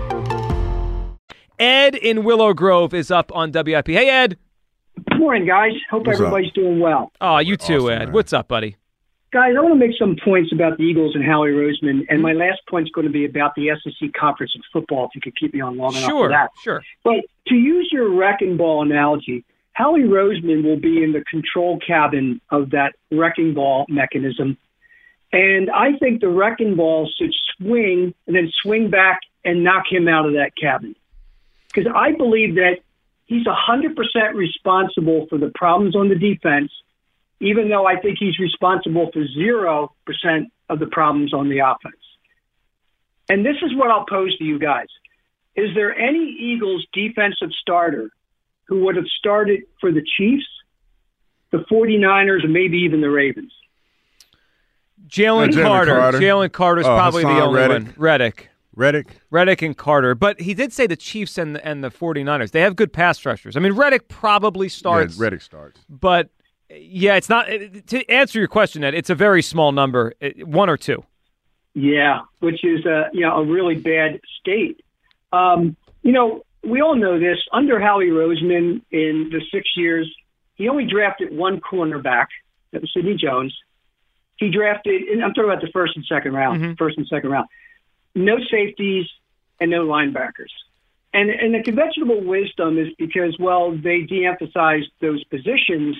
Ed 1.61 1.93
in 1.93 2.23
Willow 2.23 2.53
Grove 2.55 2.91
is 2.91 3.11
up 3.11 3.31
on 3.35 3.51
WIP. 3.51 3.87
Hey, 3.87 4.09
Ed. 4.09 4.37
Good 5.09 5.19
morning, 5.19 5.45
guys. 5.45 5.73
Hope 5.91 6.07
What's 6.07 6.19
up? 6.19 6.25
everybody's 6.25 6.51
doing 6.53 6.79
well. 6.79 7.11
Oh, 7.21 7.37
you 7.37 7.55
too, 7.55 7.91
Ed. 7.91 8.11
What's 8.13 8.33
up, 8.33 8.47
buddy? 8.47 8.77
Guys, 9.31 9.53
I 9.55 9.61
want 9.61 9.79
to 9.79 9.87
make 9.87 9.95
some 9.97 10.15
points 10.25 10.51
about 10.51 10.77
the 10.77 10.83
Eagles 10.83 11.13
and 11.15 11.23
Howie 11.23 11.51
Roseman, 11.51 12.01
and 12.09 12.19
my 12.21 12.33
last 12.33 12.61
point's 12.67 12.89
going 12.91 13.05
to 13.05 13.13
be 13.13 13.25
about 13.25 13.53
the 13.55 13.69
SEC 13.81 14.09
conference 14.19 14.53
in 14.55 14.61
football. 14.73 15.05
If 15.05 15.11
you 15.15 15.21
could 15.21 15.37
keep 15.37 15.53
me 15.53 15.61
on 15.61 15.77
long 15.77 15.91
enough 15.95 16.09
Sure, 16.09 16.25
for 16.25 16.29
that. 16.29 16.49
sure. 16.63 16.81
But 17.03 17.21
to 17.47 17.55
use 17.55 17.89
your 17.91 18.09
wrecking 18.11 18.57
ball 18.57 18.81
analogy, 18.81 19.45
Howie 19.73 20.01
Roseman 20.01 20.63
will 20.63 20.79
be 20.79 21.01
in 21.03 21.13
the 21.13 21.23
control 21.29 21.79
cabin 21.85 22.41
of 22.49 22.71
that 22.71 22.93
wrecking 23.11 23.53
ball 23.53 23.85
mechanism, 23.87 24.57
and 25.31 25.69
I 25.69 25.95
think 25.99 26.21
the 26.21 26.27
wrecking 26.27 26.75
ball 26.75 27.07
should 27.17 27.33
swing 27.57 28.13
and 28.27 28.35
then 28.35 28.51
swing 28.63 28.89
back 28.89 29.19
and 29.45 29.63
knock 29.63 29.85
him 29.89 30.07
out 30.09 30.25
of 30.25 30.33
that 30.33 30.51
cabin, 30.59 30.93
because 31.73 31.91
I 31.93 32.11
believe 32.11 32.55
that 32.55 32.79
he's 33.25 33.45
100% 33.45 34.33
responsible 34.33 35.27
for 35.29 35.37
the 35.37 35.51
problems 35.55 35.95
on 35.95 36.09
the 36.09 36.15
defense 36.15 36.71
even 37.41 37.69
though 37.69 37.87
I 37.87 37.95
think 37.99 38.17
he's 38.19 38.37
responsible 38.39 39.09
for 39.11 39.23
0% 39.25 39.89
of 40.69 40.79
the 40.79 40.85
problems 40.85 41.33
on 41.33 41.49
the 41.49 41.59
offense. 41.59 41.95
And 43.27 43.43
this 43.45 43.55
is 43.63 43.75
what 43.75 43.89
I'll 43.89 44.05
pose 44.05 44.37
to 44.37 44.43
you 44.43 44.59
guys. 44.59 44.87
Is 45.55 45.73
there 45.73 45.97
any 45.97 46.19
Eagles 46.39 46.85
defensive 46.93 47.49
starter 47.59 48.11
who 48.65 48.85
would 48.85 48.95
have 48.95 49.07
started 49.17 49.63
for 49.79 49.91
the 49.91 50.03
Chiefs, 50.17 50.45
the 51.51 51.65
49ers, 51.69 52.45
or 52.45 52.47
maybe 52.47 52.77
even 52.79 53.01
the 53.01 53.09
Ravens? 53.09 53.51
Jalen 55.07 55.49
Jalen 55.49 55.63
Carter. 55.63 55.95
Carter. 55.95 56.19
Jalen 56.19 56.51
Carter's 56.51 56.85
Uh, 56.85 56.95
probably 56.95 57.23
the 57.23 57.29
only 57.29 57.59
Reddick. 57.59 57.83
one. 57.83 57.93
Reddick. 57.97 58.49
Reddick. 58.81 59.07
Reddick 59.29 59.61
and 59.61 59.77
Carter. 59.77 60.15
But 60.15 60.41
he 60.41 60.53
did 60.53 60.73
say 60.73 60.87
the 60.87 60.95
Chiefs 60.95 61.37
and 61.37 61.55
the, 61.55 61.65
and 61.65 61.83
the 61.83 61.89
49ers. 61.89 62.51
They 62.51 62.61
have 62.61 62.75
good 62.75 62.91
pass 62.91 63.25
rushers. 63.25 63.55
I 63.55 63.59
mean, 63.59 63.73
Reddick 63.73 64.07
probably 64.07 64.67
starts. 64.69 65.17
Yeah, 65.17 65.23
Reddick 65.23 65.41
starts. 65.41 65.79
But 65.89 66.29
Yeah, 66.69 67.15
it's 67.15 67.29
not. 67.29 67.45
To 67.45 68.09
answer 68.09 68.39
your 68.39 68.47
question, 68.47 68.83
Ed, 68.83 68.93
it's 68.93 69.09
a 69.09 69.15
very 69.15 69.41
small 69.41 69.71
number, 69.71 70.13
one 70.43 70.69
or 70.69 70.77
two. 70.77 71.03
Yeah, 71.73 72.21
which 72.39 72.63
is 72.63 72.85
a 72.85 73.09
you 73.13 73.21
know 73.21 73.37
a 73.37 73.45
really 73.45 73.75
bad 73.75 74.19
state. 74.39 74.81
Um, 75.31 75.77
you 76.01 76.11
know, 76.11 76.43
we 76.63 76.81
all 76.81 76.95
know 76.95 77.19
this. 77.19 77.37
Under 77.53 77.79
Howie 77.79 78.07
Roseman 78.07 78.81
in 78.91 79.29
the 79.31 79.41
six 79.53 79.69
years, 79.77 80.13
he 80.55 80.67
only 80.67 80.85
drafted 80.85 81.35
one 81.35 81.61
cornerback. 81.61 82.27
That 82.71 82.81
was 82.81 82.91
Sidney 82.93 83.15
Jones. 83.15 83.55
He 84.37 84.49
drafted, 84.49 85.03
and 85.03 85.23
I'm 85.23 85.33
talking 85.33 85.49
about 85.49 85.61
the 85.61 85.71
first 85.71 85.95
and 85.95 86.05
second 86.05 86.33
round, 86.33 86.77
first 86.77 86.97
and 86.97 87.07
second 87.07 87.29
round. 87.29 87.47
No 88.15 88.37
safeties 88.49 89.05
and 89.59 89.71
no 89.71 89.85
linebackers. 89.85 90.51
And 91.13 91.29
and 91.29 91.53
the 91.53 91.63
conventional 91.63 92.23
wisdom 92.23 92.77
is 92.77 92.87
because 92.97 93.37
well 93.39 93.71
they 93.75 94.01
de-emphasized 94.01 94.89
those 95.01 95.23
positions, 95.25 95.97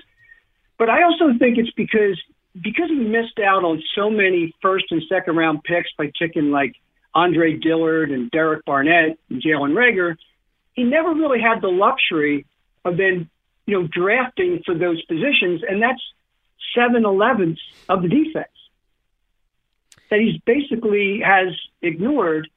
but 0.77 0.89
I 0.89 1.03
also 1.03 1.37
think 1.37 1.57
it's 1.57 1.71
because 1.71 2.19
because 2.59 2.89
he 2.89 2.95
missed 2.95 3.39
out 3.39 3.63
on 3.63 3.81
so 3.95 4.09
many 4.09 4.53
first 4.61 4.85
and 4.91 5.01
second 5.09 5.35
round 5.35 5.63
picks 5.63 5.89
by 5.97 6.11
picking 6.17 6.51
like 6.51 6.75
Andre 7.13 7.57
Dillard 7.57 8.11
and 8.11 8.31
Derek 8.31 8.65
Barnett 8.65 9.17
and 9.29 9.41
Jalen 9.41 9.73
Reagor, 9.73 10.15
he 10.73 10.83
never 10.83 11.13
really 11.13 11.41
had 11.41 11.61
the 11.61 11.67
luxury 11.67 12.45
of 12.85 12.97
then, 12.97 13.29
you 13.65 13.79
know, 13.79 13.87
drafting 13.87 14.61
for 14.65 14.73
those 14.73 15.01
positions, 15.05 15.61
and 15.67 15.81
that's 15.81 16.01
seven 16.73 17.05
elevenths 17.05 17.61
of 17.89 18.01
the 18.01 18.07
defense 18.07 18.47
that 20.11 20.19
he's 20.19 20.39
basically 20.45 21.21
has 21.25 21.47
ignored 21.81 22.47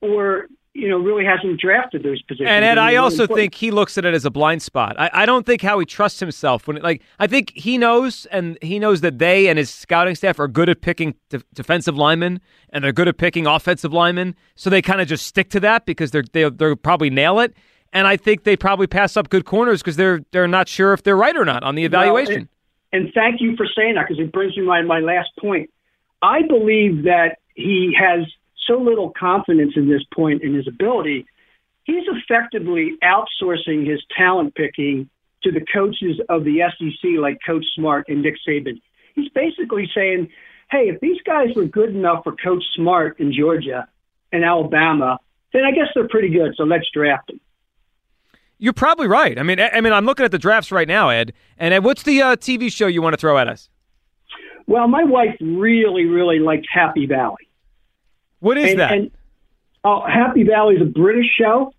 or 0.00 0.46
you 0.72 0.88
know 0.88 0.98
really 0.98 1.24
hasn't 1.24 1.60
drafted 1.60 2.02
those 2.02 2.22
positions. 2.22 2.48
And 2.48 2.64
Ed, 2.64 2.78
I 2.78 2.86
really 2.86 2.96
also 2.96 3.22
important. 3.24 3.36
think 3.38 3.54
he 3.54 3.70
looks 3.70 3.98
at 3.98 4.04
it 4.04 4.14
as 4.14 4.24
a 4.24 4.30
blind 4.30 4.62
spot. 4.62 4.94
I, 4.98 5.10
I 5.12 5.26
don't 5.26 5.44
think 5.44 5.62
how 5.62 5.78
he 5.78 5.86
trusts 5.86 6.20
himself 6.20 6.66
when, 6.66 6.76
like, 6.76 7.02
I 7.18 7.26
think 7.26 7.52
he 7.54 7.76
knows, 7.76 8.26
and 8.26 8.56
he 8.62 8.78
knows 8.78 9.00
that 9.00 9.18
they 9.18 9.48
and 9.48 9.58
his 9.58 9.68
scouting 9.70 10.14
staff 10.14 10.38
are 10.38 10.48
good 10.48 10.68
at 10.68 10.80
picking 10.80 11.14
de- 11.28 11.42
defensive 11.54 11.96
linemen, 11.96 12.40
and 12.70 12.84
they're 12.84 12.92
good 12.92 13.08
at 13.08 13.18
picking 13.18 13.46
offensive 13.46 13.92
linemen. 13.92 14.36
So 14.54 14.70
they 14.70 14.82
kind 14.82 15.00
of 15.00 15.08
just 15.08 15.26
stick 15.26 15.50
to 15.50 15.60
that 15.60 15.86
because 15.86 16.12
they're 16.12 16.24
they 16.32 16.48
they'll 16.48 16.76
probably 16.76 17.10
nail 17.10 17.40
it. 17.40 17.54
And 17.92 18.06
I 18.06 18.16
think 18.16 18.44
they 18.44 18.56
probably 18.56 18.86
pass 18.86 19.16
up 19.16 19.30
good 19.30 19.44
corners 19.44 19.82
because 19.82 19.96
they're 19.96 20.20
they're 20.30 20.48
not 20.48 20.68
sure 20.68 20.92
if 20.92 21.02
they're 21.02 21.16
right 21.16 21.36
or 21.36 21.44
not 21.44 21.64
on 21.64 21.74
the 21.74 21.84
evaluation. 21.84 22.34
Well, 22.34 22.48
and, 22.92 23.04
and 23.04 23.14
thank 23.14 23.40
you 23.40 23.56
for 23.56 23.66
saying 23.74 23.94
that 23.94 24.06
because 24.06 24.22
it 24.22 24.30
brings 24.30 24.56
me 24.56 24.62
my 24.62 24.82
my 24.82 25.00
last 25.00 25.30
point. 25.40 25.70
I 26.22 26.42
believe 26.42 27.04
that 27.04 27.38
he 27.54 27.96
has 27.98 28.26
so 28.66 28.78
little 28.78 29.12
confidence 29.18 29.74
in 29.76 29.88
this 29.88 30.02
point 30.14 30.42
in 30.42 30.54
his 30.54 30.66
ability. 30.66 31.26
He's 31.84 32.04
effectively 32.06 32.96
outsourcing 33.02 33.88
his 33.88 34.02
talent 34.16 34.54
picking 34.54 35.08
to 35.42 35.52
the 35.52 35.64
coaches 35.72 36.20
of 36.28 36.44
the 36.44 36.60
SEC, 36.76 37.10
like 37.20 37.38
Coach 37.46 37.64
Smart 37.74 38.06
and 38.08 38.22
Nick 38.22 38.34
Saban. 38.46 38.80
He's 39.14 39.28
basically 39.30 39.88
saying, 39.94 40.28
"Hey, 40.70 40.88
if 40.88 41.00
these 41.00 41.20
guys 41.22 41.54
were 41.54 41.64
good 41.64 41.90
enough 41.90 42.24
for 42.24 42.32
Coach 42.32 42.64
Smart 42.74 43.20
in 43.20 43.32
Georgia 43.32 43.88
and 44.32 44.44
Alabama, 44.44 45.18
then 45.52 45.64
I 45.64 45.70
guess 45.70 45.88
they're 45.94 46.08
pretty 46.08 46.30
good. 46.30 46.54
So 46.56 46.64
let's 46.64 46.90
draft 46.92 47.28
them." 47.28 47.40
You're 48.58 48.72
probably 48.72 49.06
right. 49.06 49.38
I 49.38 49.42
mean, 49.42 49.60
I 49.60 49.80
mean, 49.80 49.92
I'm 49.92 50.06
looking 50.06 50.24
at 50.24 50.30
the 50.30 50.38
drafts 50.38 50.72
right 50.72 50.88
now, 50.88 51.10
Ed. 51.10 51.34
And 51.58 51.74
Ed, 51.74 51.84
what's 51.84 52.02
the 52.02 52.22
uh, 52.22 52.36
TV 52.36 52.72
show 52.72 52.86
you 52.86 53.02
want 53.02 53.12
to 53.12 53.18
throw 53.18 53.36
at 53.38 53.48
us? 53.48 53.68
Well, 54.66 54.88
my 54.88 55.04
wife 55.04 55.36
really, 55.40 56.04
really 56.06 56.38
liked 56.38 56.66
Happy 56.72 57.06
Valley. 57.06 57.48
What 58.40 58.58
is 58.58 58.70
and, 58.72 58.80
that? 58.80 58.92
And, 58.92 59.10
oh, 59.84 60.02
Happy 60.06 60.42
Valley 60.42 60.76
is 60.76 60.82
a 60.82 60.86
British 60.86 61.26
show. 61.38 61.72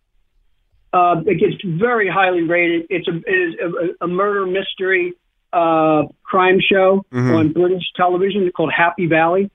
Uh, 0.93 1.21
it 1.25 1.39
gets 1.39 1.61
very 1.63 2.09
highly 2.09 2.43
rated. 2.43 2.87
It's 2.89 3.07
a 3.07 3.17
it 3.17 3.29
is 3.29 3.55
a, 3.99 4.05
a 4.05 4.07
murder 4.07 4.45
mystery 4.45 5.13
uh, 5.51 6.03
crime 6.23 6.59
show 6.61 7.05
Mhm. 7.11 7.37
on 7.37 7.53
British 7.53 7.83
television 7.95 8.49
called 8.55 8.71
Happy 8.71 9.05
Valley. 9.05 9.51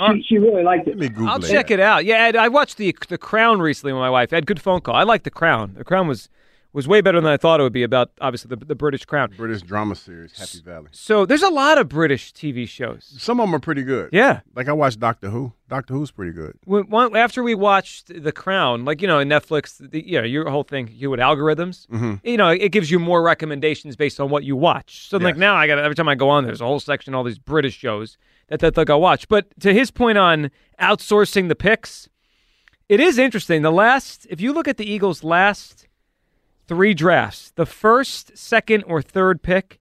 She, 0.00 0.22
she 0.28 0.38
really 0.38 0.64
liked 0.64 0.88
it. 0.88 1.12
I'll 1.18 1.38
check 1.38 1.70
it 1.70 1.78
out. 1.78 2.04
Yeah, 2.04 2.16
Ed, 2.24 2.34
I 2.34 2.48
watched 2.48 2.76
the 2.76 2.94
the 3.08 3.18
Crown 3.18 3.60
recently 3.60 3.92
with 3.92 4.00
my 4.00 4.10
wife. 4.10 4.32
I 4.32 4.36
had 4.36 4.46
good 4.46 4.60
phone 4.60 4.80
call. 4.80 4.96
I 4.96 5.04
like 5.04 5.22
the 5.22 5.30
Crown. 5.30 5.74
The 5.76 5.84
Crown 5.84 6.08
was 6.08 6.28
was 6.74 6.88
way 6.88 7.00
better 7.02 7.20
than 7.20 7.30
I 7.30 7.36
thought 7.36 7.60
it 7.60 7.62
would 7.64 7.72
be 7.72 7.82
about 7.82 8.10
obviously 8.20 8.48
the, 8.48 8.56
the 8.64 8.74
British 8.74 9.04
Crown. 9.04 9.32
British 9.36 9.60
drama 9.62 9.94
series, 9.94 10.38
Happy 10.38 10.60
Valley. 10.64 10.88
So 10.92 11.26
there's 11.26 11.42
a 11.42 11.50
lot 11.50 11.76
of 11.78 11.88
British 11.88 12.32
TV 12.32 12.66
shows. 12.66 13.14
Some 13.18 13.40
of 13.40 13.46
them 13.46 13.54
are 13.54 13.58
pretty 13.60 13.82
good. 13.82 14.08
Yeah. 14.12 14.40
Like 14.54 14.68
I 14.68 14.72
watched 14.72 14.98
Doctor 14.98 15.28
Who. 15.30 15.52
Doctor 15.68 15.94
Who's 15.94 16.10
pretty 16.10 16.32
good. 16.32 16.54
When, 16.64 16.84
one, 16.88 17.14
after 17.16 17.42
we 17.42 17.54
watched 17.54 18.22
The 18.22 18.32
Crown, 18.32 18.84
like 18.84 19.02
you 19.02 19.08
know, 19.08 19.18
in 19.18 19.28
Netflix, 19.28 19.76
the, 19.90 20.06
you 20.06 20.18
know, 20.18 20.24
your 20.26 20.48
whole 20.50 20.64
thing, 20.64 20.88
you 20.92 21.10
with 21.10 21.20
algorithms, 21.20 21.86
Mhm. 21.88 22.20
you 22.24 22.36
know, 22.36 22.48
it 22.48 22.70
gives 22.72 22.90
you 22.90 22.98
more 22.98 23.22
recommendations 23.22 23.94
based 23.96 24.18
on 24.20 24.30
what 24.30 24.44
you 24.44 24.56
watch. 24.56 25.08
So 25.08 25.18
like 25.18 25.36
now, 25.36 25.54
I 25.54 25.66
got 25.66 25.78
every 25.78 25.94
time 25.94 26.08
I 26.08 26.14
go 26.14 26.28
on, 26.30 26.44
there's 26.44 26.60
a 26.60 26.66
whole 26.66 26.80
section, 26.80 27.14
all 27.14 27.24
these 27.24 27.38
British 27.38 27.74
shows 27.76 28.16
that 28.48 28.60
that 28.60 28.76
like 28.76 28.90
I 28.90 28.94
watch. 28.94 29.28
But 29.28 29.46
to 29.60 29.72
his 29.74 29.90
point 29.90 30.16
on 30.18 30.50
outsourcing 30.80 31.48
the 31.48 31.54
picks, 31.54 32.08
it 32.88 33.00
is 33.00 33.18
interesting. 33.18 33.62
The 33.62 33.70
last, 33.72 34.26
if 34.30 34.40
you 34.40 34.52
look 34.52 34.68
at 34.68 34.76
the 34.76 34.90
Eagles' 34.90 35.22
last 35.24 35.86
three 36.72 36.94
drafts, 36.94 37.52
the 37.56 37.66
first, 37.66 38.36
second, 38.36 38.82
or 38.86 39.02
third 39.02 39.42
pick 39.42 39.78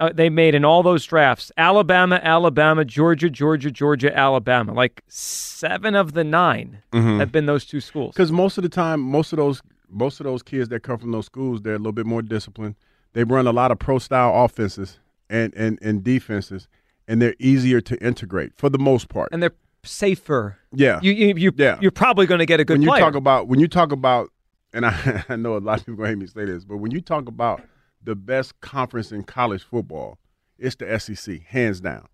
uh, 0.00 0.10
they 0.12 0.28
made 0.28 0.52
in 0.56 0.64
all 0.64 0.82
those 0.82 1.04
drafts 1.04 1.52
Alabama, 1.56 2.18
Alabama, 2.24 2.84
Georgia, 2.84 3.30
Georgia, 3.30 3.70
Georgia, 3.70 4.16
Alabama. 4.18 4.72
Like 4.72 5.02
seven 5.06 5.94
of 5.94 6.14
the 6.14 6.24
9 6.24 6.78
Mhm. 6.92 7.20
have 7.20 7.30
been 7.30 7.46
those 7.46 7.64
two 7.64 7.80
schools. 7.80 8.12
Because 8.14 8.32
most 8.32 8.58
of 8.58 8.62
the 8.62 8.68
time, 8.68 9.00
most 9.00 9.32
of 9.32 9.36
those 9.36 9.62
most 9.88 10.18
of 10.20 10.24
those 10.24 10.42
kids 10.42 10.70
that 10.70 10.80
come 10.82 10.98
from 10.98 11.12
those 11.12 11.26
schools, 11.26 11.60
they're 11.62 11.74
a 11.74 11.78
little 11.78 11.92
bit 11.92 12.06
more 12.06 12.22
disciplined. 12.22 12.74
They 13.12 13.22
run 13.24 13.46
a 13.46 13.52
lot 13.52 13.70
of 13.70 13.78
pro 13.78 13.98
style 14.00 14.44
offenses 14.44 14.98
and, 15.30 15.52
and, 15.54 15.78
and 15.82 16.02
defenses, 16.02 16.66
and 17.06 17.20
they're 17.22 17.34
easier 17.38 17.80
to 17.82 17.96
integrate 18.04 18.52
for 18.56 18.70
the 18.70 18.78
most 18.78 19.08
part. 19.10 19.28
And 19.32 19.40
they're 19.42 19.54
safer. 19.84 20.56
Yeah. 20.74 20.98
You, 21.02 21.12
you, 21.12 21.34
you, 21.36 21.52
Yeah. 21.56 21.78
You're 21.80 21.90
probably 21.90 22.26
going 22.26 22.38
to 22.40 22.46
get 22.46 22.58
a 22.58 22.64
good 22.64 22.74
when 22.78 22.82
you 22.82 22.88
player. 22.88 23.02
talk 23.02 23.14
about 23.14 23.46
when 23.48 23.60
you 23.60 23.68
talk 23.68 23.92
about, 23.92 24.30
and 24.72 24.86
I, 24.86 25.24
I 25.28 25.36
know 25.36 25.56
a 25.56 25.58
lot 25.58 25.80
of 25.80 25.86
people 25.86 25.98
gonna 25.98 26.10
hate 26.10 26.18
me 26.18 26.26
say 26.26 26.44
this, 26.44 26.64
but 26.64 26.78
when 26.78 26.90
you 26.90 27.00
talk 27.00 27.28
about 27.28 27.62
the 28.02 28.14
best 28.14 28.60
conference 28.60 29.12
in 29.12 29.22
college 29.22 29.62
football, 29.62 30.18
it's 30.58 30.76
the 30.76 30.98
SEC, 30.98 31.42
hands 31.42 31.80
down. 31.80 32.06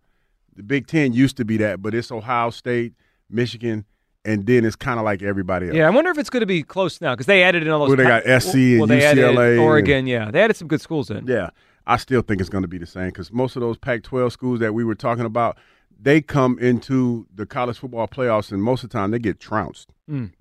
The 0.57 0.62
Big 0.62 0.87
Ten 0.87 1.12
used 1.12 1.37
to 1.37 1.44
be 1.44 1.57
that, 1.59 1.81
but 1.83 1.94
it's 1.94 2.11
Ohio 2.11 2.51
State, 2.51 2.94
Michigan, 3.31 3.85
and 4.25 4.47
then 4.47 4.64
it's 4.64 4.77
kind 4.77 4.99
of 4.99 5.05
like 5.05 5.23
everybody 5.23 5.68
else. 5.68 5.77
yeah, 5.77 5.87
I 5.87 5.90
wonder 5.90 6.11
if 6.11 6.18
it's 6.18 6.31
going 6.31 6.40
to 6.40 6.47
be 6.47 6.62
close 6.62 7.01
now 7.01 7.14
because 7.14 7.27
they 7.27 7.42
added 7.42 7.62
in 7.62 7.68
all 7.71 7.81
those. 7.87 7.97
Well, 7.97 7.97
they 7.97 8.05
got 8.29 8.42
SC 8.42 8.55
and 8.55 8.81
well, 8.81 8.88
UCLA 8.88 9.51
and- 9.53 9.61
Oregon. 9.61 10.07
yeah, 10.07 10.31
they 10.31 10.42
added 10.42 10.57
some 10.57 10.68
good 10.68 10.81
schools 10.81 11.11
in. 11.11 11.27
Yeah, 11.27 11.51
I 11.87 11.97
still 11.97 12.23
think 12.23 12.40
it's 12.40 12.51
going 12.51 12.62
to 12.62 12.68
be 12.68 12.79
the 12.79 12.87
same 12.87 13.07
because 13.07 13.33
most 13.33 13.57
of 13.57 13.61
those 13.61 13.79
Pac-12 13.79 14.33
schools 14.33 14.61
that 14.61 14.75
we 14.75 14.83
were 14.85 14.97
talking 14.97 15.25
about, 15.25 15.57
they 16.01 16.21
come 16.21 16.59
into 16.59 17.27
the 17.35 17.47
college 17.47 17.79
football 17.79 18.09
playoffs, 18.09 18.51
and 18.53 18.62
most 18.62 18.83
of 18.85 18.90
the 18.90 18.99
time 18.99 19.11
they 19.12 19.18
get 19.18 19.38
trounced. 19.40 19.90
Mm. 20.11 20.33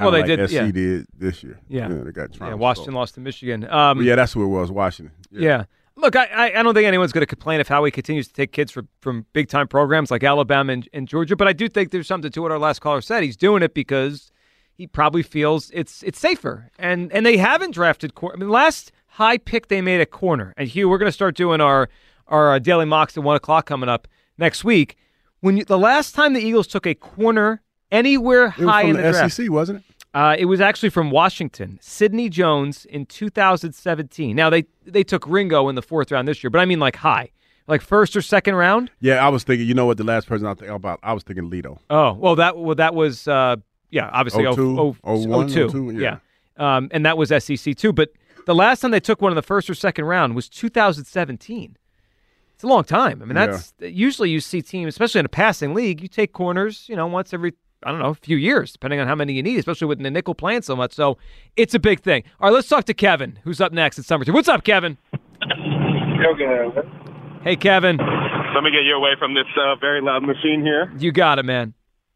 Well, 0.00 0.10
they 0.10 0.22
like 0.22 0.26
did, 0.26 0.48
SC 0.48 0.54
yeah. 0.54 0.70
did 0.70 1.06
this 1.16 1.42
year. 1.44 1.60
Yeah. 1.68 1.88
they 1.88 2.10
got 2.10 2.32
trounced. 2.32 2.40
Yeah, 2.40 2.54
Washington 2.54 2.94
so. 2.94 2.98
lost 2.98 3.14
to 3.14 3.20
Michigan. 3.20 3.68
Um, 3.70 4.02
yeah, 4.02 4.16
that's 4.16 4.32
who 4.32 4.44
it 4.44 4.48
was, 4.48 4.70
Washington. 4.70 5.14
Yeah. 5.30 5.64
Look, 5.96 6.16
I, 6.16 6.24
I, 6.24 6.58
I 6.58 6.62
don't 6.64 6.74
think 6.74 6.86
anyone's 6.86 7.12
going 7.12 7.22
to 7.22 7.26
complain 7.26 7.60
if 7.60 7.68
Howie 7.68 7.92
continues 7.92 8.26
to 8.26 8.34
take 8.34 8.50
kids 8.50 8.72
from, 8.72 8.88
from 9.00 9.26
big 9.32 9.48
time 9.48 9.68
programs 9.68 10.10
like 10.10 10.24
Alabama 10.24 10.72
and, 10.72 10.88
and 10.92 11.06
Georgia, 11.06 11.36
but 11.36 11.46
I 11.46 11.52
do 11.52 11.68
think 11.68 11.92
there's 11.92 12.08
something 12.08 12.32
to 12.32 12.42
what 12.42 12.50
our 12.50 12.58
last 12.58 12.80
caller 12.80 13.00
said. 13.00 13.22
He's 13.22 13.36
doing 13.36 13.62
it 13.62 13.74
because 13.74 14.32
he 14.76 14.88
probably 14.88 15.22
feels 15.22 15.70
it's 15.72 16.02
it's 16.02 16.18
safer, 16.18 16.70
and 16.78 17.12
and 17.12 17.24
they 17.24 17.36
haven't 17.36 17.72
drafted. 17.72 18.16
Cor- 18.16 18.32
I 18.32 18.36
mean, 18.36 18.48
last 18.48 18.90
high 19.06 19.38
pick 19.38 19.68
they 19.68 19.80
made 19.80 20.00
at 20.00 20.10
corner, 20.10 20.52
and 20.56 20.68
Hugh, 20.68 20.88
we're 20.88 20.98
going 20.98 21.08
to 21.08 21.12
start 21.12 21.36
doing 21.36 21.60
our 21.60 21.88
our 22.26 22.54
uh, 22.54 22.58
daily 22.58 22.86
mocks 22.86 23.16
at 23.16 23.22
one 23.22 23.36
o'clock 23.36 23.66
coming 23.66 23.88
up 23.88 24.08
next 24.36 24.64
week. 24.64 24.96
When 25.40 25.58
you, 25.58 25.64
the 25.64 25.78
last 25.78 26.14
time 26.14 26.32
the 26.32 26.40
Eagles 26.40 26.66
took 26.66 26.86
a 26.86 26.94
corner 26.94 27.62
anywhere 27.94 28.48
high 28.50 28.82
in 28.82 28.96
the, 28.96 29.02
the 29.02 29.10
draft, 29.12 29.34
SEC, 29.34 29.50
wasn't 29.50 29.78
it? 29.78 29.84
uh, 30.14 30.36
it 30.38 30.44
was 30.44 30.60
actually 30.60 30.90
from 30.90 31.10
Washington, 31.10 31.78
Sidney 31.80 32.28
Jones 32.28 32.84
in 32.84 33.06
2017. 33.06 34.34
Now 34.36 34.50
they 34.50 34.64
they 34.84 35.02
took 35.04 35.26
Ringo 35.26 35.68
in 35.68 35.74
the 35.74 35.82
fourth 35.82 36.10
round 36.12 36.28
this 36.28 36.42
year, 36.42 36.50
but 36.50 36.60
I 36.60 36.64
mean 36.64 36.80
like 36.80 36.96
high, 36.96 37.30
like 37.66 37.80
first 37.80 38.16
or 38.16 38.22
second 38.22 38.54
round. 38.56 38.90
Yeah, 39.00 39.24
I 39.24 39.28
was 39.28 39.44
thinking. 39.44 39.66
You 39.66 39.74
know 39.74 39.86
what? 39.86 39.96
The 39.96 40.04
last 40.04 40.26
person 40.26 40.46
I 40.46 40.54
think 40.54 40.70
about, 40.70 41.00
I 41.02 41.12
was 41.12 41.22
thinking 41.22 41.50
Lito. 41.50 41.78
Oh 41.90 42.12
well, 42.14 42.36
that 42.36 42.56
well 42.56 42.74
that 42.74 42.94
was 42.94 43.26
uh, 43.28 43.56
yeah 43.90 44.10
obviously 44.12 44.44
02, 44.44 44.78
oh, 44.78 44.96
01, 45.02 45.48
02, 45.48 45.68
02, 45.70 45.90
yeah, 45.92 46.00
yeah. 46.00 46.76
Um, 46.76 46.88
and 46.92 47.04
that 47.06 47.16
was 47.18 47.30
SEC 47.42 47.74
too. 47.76 47.92
But 47.92 48.10
the 48.46 48.54
last 48.54 48.80
time 48.80 48.90
they 48.90 49.00
took 49.00 49.20
one 49.22 49.32
in 49.32 49.36
the 49.36 49.42
first 49.42 49.68
or 49.70 49.74
second 49.74 50.04
round 50.04 50.34
was 50.36 50.48
2017. 50.48 51.76
It's 52.54 52.62
a 52.62 52.66
long 52.68 52.84
time. 52.84 53.20
I 53.20 53.24
mean, 53.24 53.34
Yeah. 53.36 53.46
that's 53.46 53.72
usually 53.80 54.30
you 54.30 54.38
see 54.40 54.62
teams, 54.62 54.94
especially 54.94 55.18
in 55.18 55.26
a 55.26 55.30
passing 55.30 55.74
league, 55.74 56.00
you 56.00 56.06
take 56.06 56.32
corners, 56.32 56.84
you 56.88 56.94
know, 56.94 57.06
once 57.08 57.34
every 57.34 57.54
I 57.84 57.90
don't 57.90 58.00
know, 58.00 58.10
a 58.10 58.14
few 58.14 58.36
years, 58.36 58.72
depending 58.72 59.00
on 59.00 59.06
how 59.06 59.14
many 59.14 59.32
you 59.32 59.42
need, 59.42 59.58
especially 59.58 59.86
with 59.86 60.02
the 60.02 60.10
nickel 60.10 60.34
playing 60.34 60.62
so 60.62 60.74
much. 60.74 60.92
So 60.92 61.18
it's 61.56 61.74
a 61.74 61.78
big 61.78 62.00
thing. 62.00 62.24
All 62.40 62.48
right, 62.48 62.54
let's 62.54 62.68
talk 62.68 62.84
to 62.86 62.94
Kevin, 62.94 63.38
who's 63.44 63.60
up 63.60 63.72
next 63.72 63.98
at 63.98 64.04
Summer 64.04 64.24
Two. 64.24 64.32
What's 64.32 64.48
up, 64.48 64.64
Kevin? 64.64 64.98
Hey, 67.42 67.56
Kevin. 67.56 67.98
Let 67.98 68.62
me 68.62 68.70
get 68.70 68.84
you 68.84 68.96
away 68.96 69.10
from 69.18 69.34
this 69.34 69.46
uh, 69.60 69.76
very 69.76 70.00
loud 70.00 70.22
machine 70.22 70.62
here. 70.62 70.92
You 70.96 71.12
got 71.12 71.38
it, 71.38 71.44
man. 71.44 71.74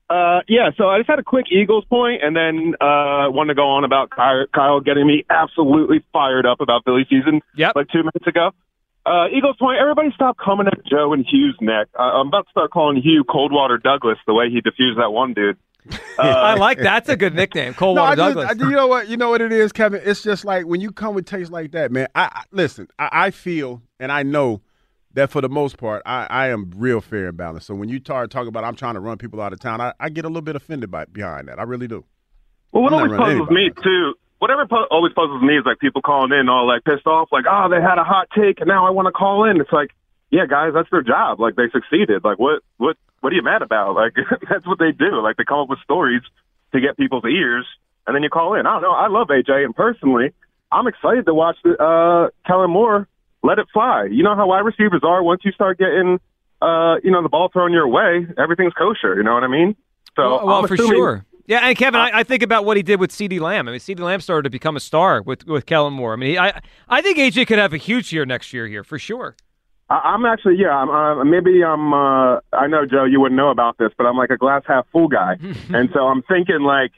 Uh, 0.08 0.40
yeah, 0.48 0.70
so 0.78 0.88
I 0.88 0.98
just 0.98 1.10
had 1.10 1.18
a 1.18 1.22
quick 1.22 1.46
Eagles 1.50 1.84
point, 1.84 2.22
and 2.22 2.34
then 2.34 2.74
uh, 2.80 3.28
wanted 3.28 3.48
to 3.48 3.54
go 3.56 3.68
on 3.68 3.84
about 3.84 4.08
Kyle, 4.08 4.46
Kyle 4.54 4.80
getting 4.80 5.06
me 5.06 5.24
absolutely 5.28 6.02
fired 6.12 6.46
up 6.46 6.62
about 6.62 6.84
Philly 6.84 7.04
season 7.10 7.42
yep. 7.56 7.72
like 7.76 7.88
two 7.88 7.98
minutes 7.98 8.26
ago. 8.26 8.52
Uh, 9.08 9.28
Eagles 9.36 9.56
point. 9.58 9.78
Everybody 9.80 10.10
stop 10.14 10.36
coming 10.36 10.66
at 10.66 10.84
Joe 10.86 11.12
and 11.12 11.24
Hugh's 11.24 11.56
neck. 11.60 11.88
Uh, 11.98 12.02
I'm 12.02 12.28
about 12.28 12.46
to 12.46 12.50
start 12.50 12.70
calling 12.70 13.00
Hugh 13.00 13.24
Coldwater 13.24 13.78
Douglas 13.78 14.18
the 14.26 14.34
way 14.34 14.50
he 14.50 14.60
diffused 14.60 14.98
that 14.98 15.10
one 15.10 15.32
dude. 15.34 15.56
Uh, 15.90 15.94
I 16.22 16.54
like 16.54 16.76
that. 16.78 16.84
that's 16.84 17.08
a 17.08 17.16
good 17.16 17.34
nickname, 17.34 17.72
No, 17.72 17.78
Coldwater 17.78 18.12
I 18.12 18.14
just, 18.16 18.36
Douglas. 18.36 18.62
I- 18.62 18.68
you 18.68 18.76
know 18.76 18.86
what? 18.86 19.08
You 19.08 19.16
know 19.16 19.30
what 19.30 19.40
it 19.40 19.52
is, 19.52 19.72
Kevin. 19.72 20.02
It's 20.04 20.22
just 20.22 20.44
like 20.44 20.66
when 20.66 20.80
you 20.80 20.92
come 20.92 21.14
with 21.14 21.24
taste 21.26 21.50
like 21.50 21.72
that, 21.72 21.90
man. 21.90 22.08
I, 22.14 22.24
I 22.24 22.42
listen. 22.50 22.88
I, 22.98 23.08
I 23.12 23.30
feel 23.30 23.82
and 23.98 24.12
I 24.12 24.22
know 24.22 24.60
that 25.14 25.30
for 25.30 25.40
the 25.40 25.48
most 25.48 25.78
part, 25.78 26.02
I, 26.04 26.26
I 26.28 26.48
am 26.48 26.70
real 26.76 27.00
fair 27.00 27.28
and 27.28 27.36
balanced. 27.36 27.66
So 27.66 27.74
when 27.74 27.88
you 27.88 27.98
start 28.00 28.30
talking 28.30 28.48
about 28.48 28.64
I'm 28.64 28.74
trying 28.76 28.94
to 28.94 29.00
run 29.00 29.16
people 29.16 29.40
out 29.40 29.52
of 29.54 29.60
town, 29.60 29.80
I, 29.80 29.92
I 29.98 30.10
get 30.10 30.24
a 30.24 30.28
little 30.28 30.42
bit 30.42 30.54
offended 30.56 30.90
by 30.90 31.06
behind 31.06 31.48
that. 31.48 31.58
I 31.58 31.62
really 31.62 31.88
do. 31.88 32.04
Well, 32.72 32.82
what 32.82 32.92
I'm 32.92 33.08
not 33.10 33.18
always 33.20 33.38
puzzles 33.38 33.50
me 33.50 33.70
too. 33.82 34.14
Whatever 34.38 34.66
pu- 34.66 34.88
always 34.90 35.12
puzzles 35.12 35.42
me 35.42 35.58
is 35.58 35.66
like 35.66 35.78
people 35.78 36.02
calling 36.02 36.32
in 36.32 36.48
all 36.48 36.66
like 36.66 36.84
pissed 36.84 37.06
off, 37.06 37.28
like, 37.32 37.44
oh, 37.50 37.68
they 37.68 37.80
had 37.82 37.98
a 37.98 38.04
hot 38.04 38.28
take 38.36 38.60
and 38.60 38.68
now 38.68 38.86
I 38.86 38.90
want 38.90 39.06
to 39.06 39.12
call 39.12 39.44
in. 39.44 39.60
It's 39.60 39.72
like, 39.72 39.90
yeah, 40.30 40.46
guys, 40.46 40.72
that's 40.74 40.90
their 40.90 41.02
job. 41.02 41.40
Like 41.40 41.56
they 41.56 41.68
succeeded. 41.72 42.22
Like 42.22 42.38
what, 42.38 42.62
what, 42.76 42.96
what 43.20 43.32
are 43.32 43.36
you 43.36 43.42
mad 43.42 43.62
about? 43.62 43.94
Like 43.94 44.14
that's 44.50 44.66
what 44.66 44.78
they 44.78 44.92
do. 44.92 45.20
Like 45.20 45.36
they 45.36 45.44
come 45.44 45.60
up 45.60 45.68
with 45.68 45.80
stories 45.80 46.22
to 46.72 46.80
get 46.80 46.96
people's 46.96 47.24
ears, 47.24 47.66
and 48.06 48.14
then 48.14 48.22
you 48.22 48.28
call 48.28 48.54
in. 48.54 48.66
I 48.66 48.74
don't 48.74 48.82
know. 48.82 48.92
I 48.92 49.08
love 49.08 49.28
AJ, 49.28 49.64
and 49.64 49.74
personally, 49.74 50.32
I'm 50.70 50.86
excited 50.86 51.26
to 51.26 51.34
watch 51.34 51.56
the, 51.64 51.76
uh, 51.82 52.28
Kellen 52.46 52.70
Moore 52.70 53.08
let 53.42 53.58
it 53.58 53.66
fly. 53.72 54.08
You 54.10 54.22
know 54.22 54.34
how 54.34 54.46
wide 54.46 54.64
receivers 54.64 55.02
are. 55.02 55.22
Once 55.22 55.42
you 55.44 55.52
start 55.52 55.78
getting, 55.78 56.18
uh, 56.60 56.96
you 57.02 57.10
know, 57.10 57.22
the 57.22 57.28
ball 57.28 57.48
thrown 57.52 57.72
your 57.72 57.88
way, 57.88 58.26
everything's 58.36 58.72
kosher. 58.74 59.16
You 59.16 59.22
know 59.22 59.34
what 59.34 59.44
I 59.44 59.48
mean? 59.48 59.76
So 60.16 60.22
well, 60.22 60.46
well, 60.46 60.56
I'm 60.62 60.68
for 60.68 60.76
sure. 60.76 61.24
Yeah, 61.48 61.60
and 61.66 61.76
Kevin, 61.78 61.98
I, 61.98 62.18
I 62.18 62.22
think 62.24 62.42
about 62.42 62.66
what 62.66 62.76
he 62.76 62.82
did 62.82 63.00
with 63.00 63.10
CeeDee 63.10 63.40
Lamb. 63.40 63.68
I 63.68 63.70
mean, 63.72 63.80
CeeDee 63.80 64.00
Lamb 64.00 64.20
started 64.20 64.42
to 64.44 64.50
become 64.50 64.76
a 64.76 64.80
star 64.80 65.22
with 65.22 65.46
with 65.46 65.64
Kellen 65.64 65.94
Moore. 65.94 66.12
I 66.12 66.16
mean, 66.16 66.30
he, 66.30 66.38
I 66.38 66.60
I 66.90 67.00
think 67.00 67.16
AJ 67.16 67.46
could 67.46 67.58
have 67.58 67.72
a 67.72 67.78
huge 67.78 68.12
year 68.12 68.26
next 68.26 68.52
year 68.52 68.66
here 68.66 68.84
for 68.84 68.98
sure. 68.98 69.34
I- 69.88 70.12
I'm 70.12 70.26
actually, 70.26 70.56
yeah. 70.58 70.76
I'm, 70.76 70.90
uh, 70.90 71.24
maybe 71.24 71.64
I'm. 71.64 71.94
Uh, 71.94 72.40
I 72.52 72.66
know, 72.66 72.84
Joe, 72.84 73.04
you 73.04 73.18
wouldn't 73.20 73.38
know 73.38 73.48
about 73.48 73.78
this, 73.78 73.88
but 73.96 74.04
I'm 74.04 74.16
like 74.18 74.28
a 74.28 74.36
glass 74.36 74.62
half 74.66 74.86
full 74.92 75.08
guy, 75.08 75.36
and 75.72 75.88
so 75.94 76.00
I'm 76.00 76.20
thinking 76.22 76.60
like 76.60 76.92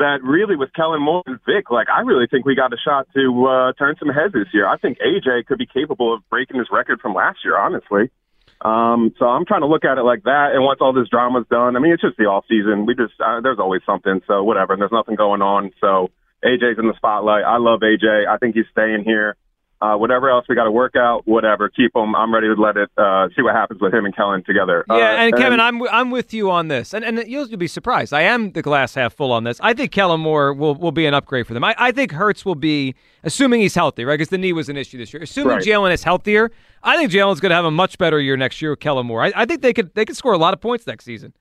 that. 0.00 0.18
Really, 0.24 0.56
with 0.56 0.72
Kellen 0.74 1.00
Moore 1.00 1.22
and 1.26 1.38
Vic, 1.46 1.70
like 1.70 1.88
I 1.88 2.00
really 2.00 2.26
think 2.26 2.44
we 2.44 2.56
got 2.56 2.72
a 2.72 2.76
shot 2.84 3.06
to 3.14 3.46
uh, 3.46 3.72
turn 3.74 3.94
some 4.00 4.08
heads 4.08 4.32
this 4.34 4.48
year. 4.52 4.66
I 4.66 4.78
think 4.78 4.98
AJ 4.98 5.46
could 5.46 5.58
be 5.58 5.66
capable 5.66 6.12
of 6.12 6.28
breaking 6.28 6.58
his 6.58 6.66
record 6.72 7.00
from 7.00 7.14
last 7.14 7.38
year, 7.44 7.56
honestly. 7.56 8.10
Um, 8.62 9.12
so 9.18 9.26
I'm 9.26 9.44
trying 9.44 9.62
to 9.62 9.66
look 9.66 9.84
at 9.84 9.98
it 9.98 10.02
like 10.02 10.22
that. 10.24 10.50
And 10.54 10.62
once 10.62 10.78
all 10.80 10.92
this 10.92 11.08
drama's 11.10 11.46
done, 11.50 11.76
I 11.76 11.80
mean, 11.80 11.92
it's 11.92 12.02
just 12.02 12.16
the 12.16 12.24
off 12.24 12.44
season. 12.48 12.86
We 12.86 12.94
just 12.94 13.14
uh, 13.20 13.40
there's 13.42 13.58
always 13.58 13.82
something. 13.84 14.22
So 14.26 14.44
whatever. 14.44 14.72
And 14.72 14.80
there's 14.80 14.92
nothing 14.92 15.16
going 15.16 15.42
on. 15.42 15.72
So 15.80 16.10
AJ's 16.44 16.78
in 16.78 16.86
the 16.86 16.94
spotlight. 16.96 17.44
I 17.44 17.58
love 17.58 17.80
AJ. 17.80 18.26
I 18.28 18.38
think 18.38 18.54
he's 18.54 18.70
staying 18.70 19.02
here. 19.04 19.36
Uh, 19.82 19.96
whatever 19.96 20.30
else 20.30 20.44
we 20.48 20.54
got 20.54 20.64
to 20.64 20.70
work 20.70 20.94
out, 20.94 21.26
whatever. 21.26 21.68
Keep 21.68 21.96
him. 21.96 22.14
I'm 22.14 22.32
ready 22.32 22.46
to 22.46 22.54
let 22.54 22.76
it 22.76 22.88
uh, 22.96 23.26
see 23.34 23.42
what 23.42 23.52
happens 23.54 23.80
with 23.80 23.92
him 23.92 24.04
and 24.04 24.14
Kellen 24.14 24.44
together. 24.44 24.84
Yeah, 24.88 24.94
Uh, 24.94 24.98
and 25.24 25.36
Kevin, 25.36 25.58
I'm 25.58 25.82
I'm 25.88 26.10
with 26.12 26.32
you 26.32 26.52
on 26.52 26.68
this, 26.68 26.94
and 26.94 27.04
and 27.04 27.18
you'll 27.26 27.48
be 27.56 27.66
surprised. 27.66 28.12
I 28.12 28.22
am 28.22 28.52
the 28.52 28.62
glass 28.62 28.94
half 28.94 29.12
full 29.14 29.32
on 29.32 29.42
this. 29.42 29.58
I 29.60 29.74
think 29.74 29.90
Kellen 29.90 30.20
Moore 30.20 30.54
will 30.54 30.76
will 30.76 30.92
be 30.92 31.04
an 31.06 31.14
upgrade 31.14 31.48
for 31.48 31.54
them. 31.54 31.64
I, 31.64 31.74
I 31.78 31.90
think 31.90 32.12
Hurts 32.12 32.44
will 32.44 32.54
be, 32.54 32.94
assuming 33.24 33.60
he's 33.60 33.74
healthy, 33.74 34.04
right? 34.04 34.14
Because 34.14 34.28
the 34.28 34.38
knee 34.38 34.52
was 34.52 34.68
an 34.68 34.76
issue 34.76 34.98
this 34.98 35.12
year. 35.12 35.22
Assuming 35.24 35.56
Right. 35.56 35.64
Jalen 35.64 35.92
is 35.92 36.04
healthier, 36.04 36.52
I 36.84 36.96
think 36.96 37.10
Jalen's 37.10 37.40
going 37.40 37.50
to 37.50 37.56
have 37.56 37.64
a 37.64 37.70
much 37.72 37.98
better 37.98 38.20
year 38.20 38.36
next 38.36 38.62
year 38.62 38.70
with 38.70 38.80
Kellen 38.80 39.06
Moore. 39.06 39.22
I, 39.24 39.32
I 39.34 39.44
think 39.46 39.62
they 39.62 39.72
could 39.72 39.92
they 39.96 40.04
could 40.04 40.16
score 40.16 40.32
a 40.32 40.38
lot 40.38 40.54
of 40.54 40.60
points 40.60 40.86
next 40.86 41.04
season. 41.04 41.32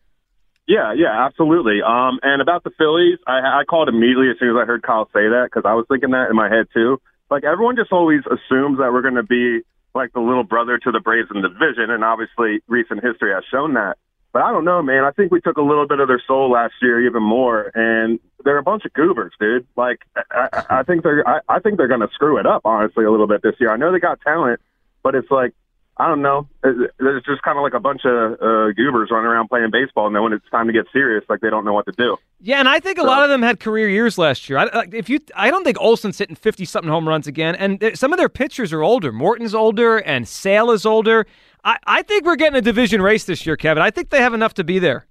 Yeah, 0.68 0.94
yeah, 0.94 1.26
absolutely. 1.26 1.82
Um, 1.86 2.20
and 2.24 2.42
about 2.42 2.64
the 2.64 2.72
Phillies, 2.78 3.20
I, 3.28 3.60
I 3.60 3.64
called 3.70 3.90
immediately 3.90 4.30
as 4.32 4.38
soon 4.40 4.50
as 4.50 4.56
I 4.62 4.66
heard 4.66 4.82
Kyle 4.84 5.06
say 5.14 5.28
that 5.28 5.50
because 5.52 5.64
I 5.66 5.74
was 5.74 5.86
thinking 5.90 6.12
that 6.12 6.30
in 6.30 6.36
my 6.36 6.50
head 6.50 6.68
too. 6.74 7.02
Like 7.32 7.46
everyone 7.46 7.78
just 7.78 7.94
always 7.94 8.22
assumes 8.28 8.78
that 8.80 8.92
we're 8.92 9.02
going 9.02 9.16
to 9.16 9.24
be 9.24 9.62
like 9.96 10.12
the 10.14 10.20
little 10.20 10.44
brother 10.44 10.78
to 10.78 10.92
the 10.92 11.00
Braves 11.00 11.30
in 11.34 11.42
the 11.42 11.48
division, 11.48 11.90
and 11.90 12.04
obviously 12.04 12.60
recent 12.68 13.02
history 13.04 13.34
has 13.34 13.44
shown 13.50 13.74
that. 13.74 13.98
But 14.34 14.44
I 14.44 14.52
don't 14.52 14.64
know, 14.64 14.82
man. 14.82 15.04
I 15.04 15.12
think 15.12 15.32
we 15.32 15.42
took 15.42 15.58
a 15.58 15.62
little 15.62 15.88
bit 15.88 16.00
of 16.00 16.08
their 16.08 16.22
soul 16.26 16.52
last 16.52 16.74
year, 16.82 17.06
even 17.06 17.24
more, 17.24 17.72
and 17.74 18.20
they're 18.44 18.58
a 18.58 18.64
bunch 18.64 18.86
of 18.86 18.94
goobers, 18.94 19.34
dude. 19.40 19.66
Like 19.76 20.00
I, 20.16 20.64
I, 20.70 20.84
think 20.84 21.04
they're, 21.04 21.28
I, 21.28 21.40
I 21.50 21.60
think 21.60 21.78
they're 21.78 21.90
going 21.90 22.02
to 22.02 22.10
screw 22.14 22.38
it 22.38 22.46
up, 22.46 22.62
honestly, 22.64 23.04
a 23.04 23.12
little 23.12 23.28
bit 23.28 23.42
this 23.42 23.56
year. 23.60 23.72
I 23.72 23.78
know 23.78 23.92
they 23.92 24.00
got 24.00 24.22
talent, 24.22 24.62
but 25.04 25.16
it's 25.16 25.30
like 25.32 25.54
I 26.02 26.08
don't 26.08 26.24
know. 26.24 26.48
There's 26.64 27.24
just 27.26 27.44
kind 27.44 27.60
of 27.60 27.62
like 27.62 27.76
a 27.76 27.80
bunch 27.80 28.02
of 28.06 28.34
uh, 28.42 28.72
goobers 28.72 29.10
running 29.12 29.28
around 29.28 29.50
playing 29.50 29.70
baseball, 29.72 30.08
and 30.08 30.16
then 30.16 30.24
when 30.24 30.34
it's 30.34 30.50
time 30.50 30.66
to 30.66 30.74
get 30.74 30.88
serious, 30.92 31.24
like 31.30 31.42
they 31.42 31.52
don't 31.52 31.64
know 31.64 31.74
what 31.74 31.86
to 31.86 31.92
do. 31.92 32.18
Yeah, 32.40 32.58
and 32.58 32.68
I 32.68 32.80
think 32.80 32.98
a 32.98 33.04
lot 33.04 33.22
of 33.22 33.30
them 33.30 33.44
had 33.44 33.60
career 33.60 33.88
years 33.88 34.18
last 34.18 34.50
year. 34.50 34.58
I, 34.58 34.86
if 34.94 35.10
you, 35.10 35.20
I 35.36 35.52
don't 35.52 35.64
think 35.64 35.80
Olson's 35.80 36.18
hitting 36.18 36.36
fifty 36.36 36.66
something 36.66 36.90
home 36.90 37.08
runs 37.08 37.28
again, 37.28 37.54
and 37.54 37.92
some 37.94 38.12
of 38.14 38.18
their 38.18 38.30
pitchers 38.30 38.74
are 38.74 38.82
older. 38.82 39.12
Morton's 39.12 39.54
older, 39.54 40.00
and 40.00 40.28
Sale 40.28 40.72
is 40.72 40.88
older. 40.88 41.28
I, 41.64 41.78
I 41.86 42.02
think 42.02 42.26
we're 42.26 42.36
getting 42.36 42.58
a 42.58 42.64
division 42.64 43.00
race 43.04 43.26
this 43.26 43.46
year, 43.46 43.56
Kevin. 43.56 43.84
I 43.84 43.92
think 43.92 44.10
they 44.10 44.24
have 44.24 44.34
enough 44.34 44.56
to 44.56 44.64
be 44.64 44.80
there. 44.80 45.06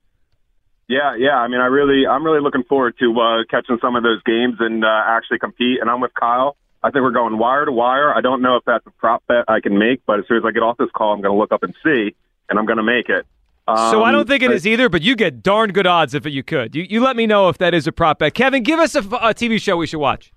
Yeah, 0.89 1.15
yeah. 1.17 1.37
I 1.37 1.47
mean, 1.47 1.61
I 1.61 1.67
really, 1.67 2.05
I'm 2.05 2.25
really 2.25 2.41
looking 2.41 2.65
forward 2.65 2.97
to 2.99 3.21
uh, 3.21 3.45
catching 3.49 3.79
some 3.81 3.95
of 3.95 4.03
those 4.03 4.21
games 4.25 4.57
and 4.59 4.85
uh, 4.85 5.03
actually 5.07 5.39
compete. 5.39 5.81
And 5.81 5.89
I'm 5.89 6.01
with 6.01 6.15
Kyle. 6.15 6.57
I 6.83 6.91
think 6.91 7.03
we're 7.03 7.11
going 7.11 7.39
wire 7.39 7.65
to 7.67 7.73
wire. 7.73 8.15
I 8.15 8.21
don't 8.21 8.41
know 8.43 8.57
if 8.57 8.65
that's 8.65 8.87
a 8.87 8.91
prop 8.93 9.23
bet 9.29 9.45
I 9.49 9.61
can 9.61 9.79
make, 9.79 10.01
but 10.07 10.19
as 10.19 10.27
soon 10.29 10.39
as 10.39 10.45
I 10.47 10.51
get 10.51 10.63
off 10.63 10.79
this 10.79 10.89
call, 10.95 11.13
I'm 11.13 11.21
going 11.21 11.35
to 11.35 11.39
look 11.39 11.53
up 11.53 11.63
and 11.63 11.75
see, 11.85 12.15
and 12.49 12.59
I'm 12.59 12.65
going 12.67 12.79
to 12.79 12.83
make 12.83 13.09
it. 13.09 13.27
so 13.69 14.03
I 14.03 14.09
Um, 14.09 14.15
don't 14.15 14.27
think 14.29 14.43
it 14.43 14.51
is 14.51 14.67
either, 14.67 14.89
but 14.89 15.03
you 15.03 15.15
get 15.15 15.43
darn 15.43 15.73
good 15.73 15.87
odds 15.87 16.15
if 16.15 16.25
you 16.27 16.43
could. 16.43 16.75
You, 16.75 16.85
you 16.89 17.03
let 17.03 17.17
me 17.17 17.27
know 17.27 17.49
if 17.51 17.59
that 17.59 17.75
is 17.75 17.87
a 17.87 17.93
prop 17.93 18.19
bet. 18.21 18.33
Kevin, 18.35 18.63
give 18.63 18.79
us 18.81 18.95
a 18.95 19.03
TV 19.03 19.61
show 19.61 19.77
we 19.77 19.87
should 19.87 20.01
watch. 20.01 20.33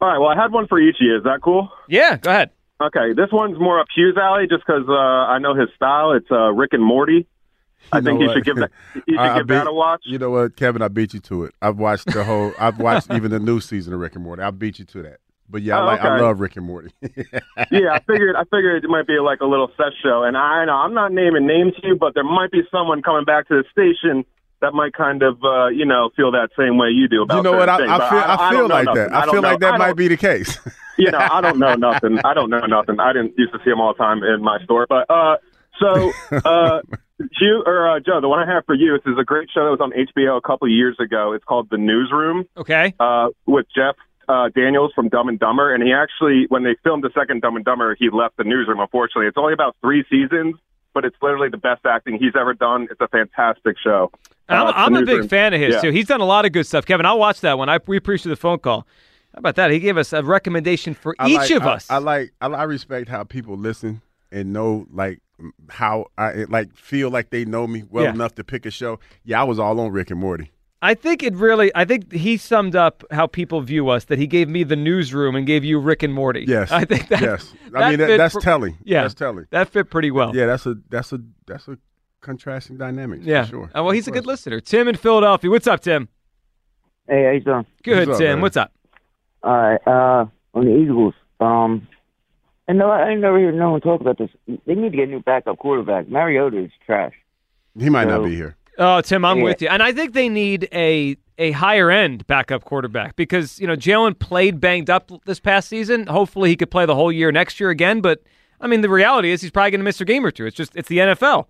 All 0.00 0.08
right. 0.08 0.18
Well, 0.18 0.30
I 0.30 0.34
had 0.40 0.50
one 0.50 0.66
for 0.66 0.80
each 0.80 0.96
of 0.96 1.02
you. 1.06 1.16
Is 1.16 1.24
that 1.24 1.42
cool? 1.42 1.70
Yeah, 1.88 2.16
go 2.16 2.30
ahead. 2.30 2.50
Okay. 2.82 3.12
This 3.12 3.28
one's 3.30 3.58
more 3.60 3.78
up 3.78 3.86
Hugh's 3.94 4.16
alley 4.16 4.46
just 4.48 4.64
because 4.66 4.84
uh, 4.88 4.92
I 4.92 5.38
know 5.38 5.54
his 5.54 5.68
style. 5.76 6.12
It's 6.12 6.26
uh, 6.30 6.50
Rick 6.52 6.72
and 6.72 6.82
Morty. 6.82 7.26
I 7.92 7.98
You 7.98 8.02
think 8.04 8.20
know 8.20 8.26
you 8.26 8.32
should 8.34 8.44
give 8.44 8.56
that. 8.56 8.70
You 8.94 9.02
should 9.14 9.18
I- 9.18 9.34
I 9.34 9.38
give 9.38 9.48
that 9.48 9.66
a 9.66 9.72
watch. 9.72 10.00
You 10.04 10.18
know 10.18 10.30
what, 10.30 10.56
Kevin? 10.56 10.82
I 10.82 10.88
beat 10.88 11.14
you 11.14 11.20
to 11.20 11.44
it. 11.44 11.54
I've 11.60 11.78
watched 11.78 12.06
the 12.06 12.24
whole. 12.24 12.52
I've 12.58 12.78
watched 12.80 13.12
even 13.12 13.30
the 13.30 13.38
new 13.38 13.60
season 13.60 13.92
of 13.92 14.00
Rick 14.00 14.14
and 14.16 14.24
Morty. 14.24 14.42
I 14.42 14.50
beat 14.50 14.78
you 14.80 14.84
to 14.86 15.02
that. 15.02 15.18
But 15.52 15.62
yeah, 15.62 15.78
I 15.78 15.82
Oh, 15.82 15.86
like. 15.86 16.00
I 16.00 16.18
love 16.20 16.40
Rick 16.40 16.56
and 16.56 16.66
Morty. 16.66 16.90
yeah, 17.70 17.92
I 17.92 18.00
figured 18.00 18.34
I 18.36 18.44
figured 18.44 18.82
it 18.84 18.88
might 18.88 19.06
be 19.06 19.18
like 19.20 19.40
a 19.40 19.46
little 19.46 19.70
set 19.76 19.92
show, 20.02 20.24
and 20.24 20.36
I 20.36 20.64
know 20.64 20.72
I'm 20.72 20.94
not 20.94 21.12
naming 21.12 21.46
names 21.46 21.74
to 21.82 21.86
you, 21.88 21.94
but 21.96 22.14
there 22.14 22.24
might 22.24 22.50
be 22.50 22.62
someone 22.72 23.02
coming 23.02 23.24
back 23.24 23.46
to 23.48 23.62
the 23.62 23.64
station 23.70 24.24
that 24.62 24.72
might 24.72 24.92
kind 24.94 25.22
of 25.22 25.42
uh, 25.44 25.66
you 25.68 25.84
know 25.84 26.10
feel 26.16 26.30
that 26.32 26.48
same 26.58 26.78
way 26.78 26.88
you 26.88 27.06
do 27.06 27.22
about. 27.22 27.36
you 27.36 27.42
know 27.42 27.52
what? 27.52 27.68
I, 27.68 27.76
certain 27.78 27.90
I 27.92 27.98
things, 27.98 28.10
feel. 28.10 28.18
I, 28.18 28.34
I 28.34 28.50
feel 28.50 28.58
don't 28.60 28.68
like 28.70 28.84
nothing. 28.86 29.02
that. 29.02 29.12
I 29.14 29.20
I 29.20 29.24
feel 29.26 29.34
know. 29.42 29.48
like 29.50 29.60
that 29.60 29.78
might 29.78 29.96
be 29.96 30.08
the 30.08 30.16
case. 30.16 30.58
you 30.98 31.10
know, 31.10 31.18
I 31.18 31.40
don't 31.40 31.58
know 31.58 31.74
nothing. 31.74 32.18
I 32.24 32.32
don't 32.34 32.48
know 32.50 32.64
nothing. 32.66 32.98
I 32.98 33.12
didn't 33.12 33.34
used 33.36 33.52
to 33.52 33.58
see 33.64 33.70
them 33.70 33.80
all 33.80 33.92
the 33.92 33.98
time 33.98 34.22
in 34.24 34.42
my 34.42 34.58
store, 34.64 34.86
but 34.88 35.10
uh, 35.10 35.36
so 35.80 36.12
uh, 36.44 36.80
Hugh 37.38 37.62
or 37.66 37.90
uh, 37.96 38.00
Joe, 38.00 38.20
the 38.20 38.28
one 38.28 38.38
I 38.48 38.52
have 38.54 38.64
for 38.64 38.74
you. 38.74 38.96
This 39.04 39.12
is 39.12 39.18
a 39.18 39.24
great 39.24 39.48
show 39.52 39.64
that 39.64 39.70
was 39.70 39.80
on 39.80 39.92
HBO 39.92 40.38
a 40.38 40.40
couple 40.40 40.68
years 40.68 40.96
ago. 40.98 41.32
It's 41.34 41.44
called 41.44 41.68
The 41.70 41.76
Newsroom. 41.78 42.44
Okay. 42.56 42.94
Uh, 42.98 43.28
with 43.46 43.66
Jeff 43.74 43.96
uh, 44.28 44.48
Daniels 44.54 44.92
from 44.94 45.08
Dumb 45.08 45.28
and 45.28 45.38
Dumber, 45.38 45.74
and 45.74 45.82
he 45.82 45.92
actually, 45.92 46.46
when 46.48 46.62
they 46.62 46.76
filmed 46.84 47.02
the 47.04 47.10
second 47.14 47.42
Dumb 47.42 47.56
and 47.56 47.64
Dumber, 47.64 47.94
he 47.98 48.08
left 48.10 48.36
the 48.36 48.44
newsroom. 48.44 48.80
Unfortunately, 48.80 49.26
it's 49.26 49.36
only 49.36 49.52
about 49.52 49.76
three 49.80 50.04
seasons, 50.10 50.54
but 50.94 51.04
it's 51.04 51.16
literally 51.22 51.48
the 51.48 51.56
best 51.56 51.84
acting 51.86 52.18
he's 52.18 52.34
ever 52.38 52.54
done. 52.54 52.86
It's 52.90 53.00
a 53.00 53.08
fantastic 53.08 53.76
show. 53.82 54.10
And 54.48 54.58
I'm, 54.58 54.66
Uh, 54.68 54.72
I'm 54.76 54.92
The 54.94 55.00
a 55.00 55.06
big 55.20 55.28
fan 55.30 55.54
of 55.54 55.60
his 55.60 55.74
Yeah. 55.74 55.80
too. 55.80 55.90
He's 55.90 56.06
done 56.06 56.20
a 56.20 56.24
lot 56.26 56.44
of 56.44 56.52
good 56.52 56.66
stuff. 56.66 56.84
Kevin, 56.86 57.06
I'll 57.06 57.18
watch 57.18 57.40
that 57.40 57.58
one. 57.58 57.68
I 57.68 57.78
we 57.86 57.96
appreciate 57.96 58.30
the 58.30 58.36
phone 58.36 58.58
call. 58.58 58.86
How 59.34 59.38
about 59.38 59.56
that? 59.56 59.70
He 59.70 59.78
gave 59.80 59.96
us 59.96 60.12
a 60.12 60.22
recommendation 60.22 60.92
for 60.94 61.16
I 61.18 61.28
each 61.28 61.36
like- 61.36 61.50
of 61.52 61.62
I- 61.62 61.72
us. 61.74 61.90
I, 61.90 61.98
like. 61.98 62.32
I, 62.40 62.46
I 62.48 62.62
respect 62.64 63.08
how 63.08 63.24
people 63.24 63.56
listen 63.56 64.02
and 64.30 64.52
know 64.52 64.86
like 64.92 65.20
how 65.70 66.06
I 66.16 66.44
like 66.48 66.72
feel 66.76 67.10
like 67.10 67.30
they 67.30 67.44
know 67.44 67.66
me 67.66 67.82
well 67.90 68.04
Yeah. 68.04 68.10
enough 68.12 68.34
to 68.36 68.44
pick 68.44 68.64
a 68.66 68.70
show. 68.70 69.00
Yeah, 69.24 69.40
I 69.40 69.44
was 69.44 69.58
all 69.58 69.80
on 69.80 69.90
Rick 69.90 70.10
and 70.12 70.20
Morty. 70.20 70.51
I 70.84 70.94
think 70.94 71.22
it 71.22 71.34
really. 71.36 71.70
I 71.76 71.84
think 71.84 72.12
he 72.12 72.36
summed 72.36 72.74
up 72.74 73.04
how 73.12 73.28
people 73.28 73.60
view 73.60 73.88
us. 73.88 74.06
That 74.06 74.18
he 74.18 74.26
gave 74.26 74.48
me 74.48 74.64
the 74.64 74.74
newsroom 74.76 75.36
and 75.36 75.46
gave 75.46 75.64
you 75.64 75.78
Rick 75.78 76.02
and 76.02 76.12
Morty. 76.12 76.44
Yes. 76.46 76.72
I 76.72 76.84
think 76.84 77.08
that. 77.08 77.20
yes. 77.22 77.54
I 77.74 77.80
that 77.80 77.88
mean 77.90 77.98
that, 78.00 78.16
that's 78.16 78.34
pr- 78.34 78.40
telling. 78.40 78.76
Yeah, 78.82 79.02
that's 79.02 79.14
telling. 79.14 79.46
That 79.50 79.68
fit 79.68 79.90
pretty 79.90 80.10
well. 80.10 80.34
Yeah, 80.34 80.46
that's 80.46 80.66
a 80.66 80.74
that's 80.90 81.12
a 81.12 81.20
that's 81.46 81.68
a 81.68 81.78
contrasting 82.20 82.76
dynamic. 82.78 83.20
Yeah. 83.22 83.44
for 83.44 83.50
sure. 83.50 83.64
Uh, 83.76 83.82
well, 83.84 83.90
he's 83.92 84.08
a 84.08 84.10
good 84.10 84.26
listener. 84.26 84.58
Tim 84.60 84.88
in 84.88 84.96
Philadelphia. 84.96 85.50
What's 85.50 85.66
up, 85.68 85.80
Tim? 85.80 86.08
Hey, 87.08 87.24
how 87.24 87.30
you 87.30 87.40
doing? 87.40 87.66
Good, 87.84 88.08
What's 88.08 88.16
up, 88.16 88.24
Tim. 88.24 88.32
man? 88.36 88.40
What's 88.42 88.56
up? 88.56 88.72
All 89.44 89.52
right, 89.56 89.80
uh, 89.86 90.26
on 90.54 90.64
the 90.66 90.76
Eagles. 90.76 91.14
Um, 91.40 91.86
and 92.68 92.78
no, 92.78 92.90
I 92.90 93.10
ain't 93.10 93.20
never 93.20 93.38
hear 93.38 93.50
no 93.52 93.70
one 93.72 93.80
talk 93.80 94.00
about 94.00 94.18
this. 94.18 94.30
They 94.66 94.74
need 94.76 94.90
to 94.92 94.96
get 94.96 95.08
a 95.08 95.10
new 95.10 95.20
backup 95.20 95.58
quarterback. 95.58 96.08
Mariota 96.08 96.58
is 96.64 96.70
trash. 96.86 97.12
He 97.78 97.88
might 97.90 98.04
So- 98.04 98.20
not 98.20 98.24
be 98.28 98.34
here. 98.36 98.56
Oh, 98.78 99.00
Tim, 99.02 99.24
I'm 99.24 99.38
Yeah. 99.38 99.44
with 99.44 99.62
you. 99.62 99.68
And 99.68 99.82
I 99.82 99.92
think 99.92 100.12
they 100.14 100.28
need 100.28 100.68
a 100.72 101.16
a 101.38 101.50
higher 101.52 101.90
end 101.90 102.26
backup 102.26 102.62
quarterback 102.64 103.16
because, 103.16 103.58
you 103.58 103.66
know, 103.66 103.74
Jalen 103.74 104.18
played 104.18 104.60
banged 104.60 104.88
up 104.90 105.10
this 105.24 105.40
past 105.40 105.68
season. 105.68 106.06
Hopefully 106.06 106.50
he 106.50 106.56
could 106.56 106.70
play 106.70 106.86
the 106.86 106.94
whole 106.94 107.10
year 107.10 107.32
next 107.32 107.58
year 107.58 107.70
again. 107.70 108.00
But 108.00 108.22
I 108.60 108.66
mean 108.66 108.80
the 108.82 108.88
reality 108.90 109.30
is 109.32 109.40
he's 109.42 109.50
probably 109.50 109.72
gonna 109.72 109.82
miss 109.84 110.00
a 110.00 110.04
game 110.04 110.24
or 110.24 110.30
two. 110.30 110.46
It's 110.46 110.56
just 110.56 110.76
it's 110.76 110.88
the 110.88 110.98
NFL. 110.98 111.46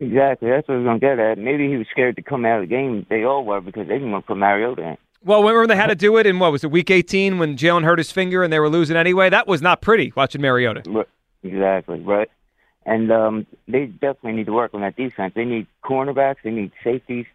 Exactly. 0.00 0.48
That's 0.50 0.66
what 0.68 0.74
I 0.74 0.78
was 0.78 0.84
gonna 0.86 0.98
get 0.98 1.18
at. 1.18 1.38
Maybe 1.38 1.68
he 1.68 1.76
was 1.76 1.86
scared 1.90 2.16
to 2.16 2.22
come 2.22 2.44
out 2.44 2.62
of 2.62 2.68
the 2.68 2.74
game. 2.74 3.06
They 3.08 3.24
all 3.24 3.44
were 3.44 3.60
because 3.60 3.86
they 3.88 3.94
didn't 3.94 4.10
want 4.12 4.24
to 4.24 4.28
put 4.28 4.36
Mariota 4.38 4.82
in. 4.82 4.96
Well, 5.24 5.40
remember 5.42 5.66
they 5.66 5.76
had 5.76 5.88
to 5.88 5.96
do 5.96 6.16
it 6.16 6.26
in 6.26 6.38
what 6.38 6.52
was 6.52 6.62
it, 6.64 6.70
week 6.70 6.90
eighteen 6.90 7.38
when 7.38 7.56
Jalen 7.56 7.84
hurt 7.84 7.98
his 7.98 8.10
finger 8.12 8.42
and 8.44 8.52
they 8.52 8.60
were 8.60 8.68
losing 8.68 8.96
anyway? 8.96 9.28
That 9.28 9.46
was 9.48 9.60
not 9.60 9.80
pretty 9.82 10.12
watching 10.16 10.40
Mariota. 10.40 10.82
Exactly, 11.42 12.00
right. 12.00 12.28
And 12.86 13.12
um, 13.12 13.46
they 13.66 13.86
definitely 13.86 14.32
need 14.32 14.46
to 14.46 14.52
work 14.52 14.72
on 14.72 14.80
that 14.80 14.96
defense. 14.96 15.34
They 15.34 15.44
need 15.44 15.66
cornerbacks, 15.84 16.36
they 16.42 16.50
need 16.50 16.72
safeties, 16.82 17.26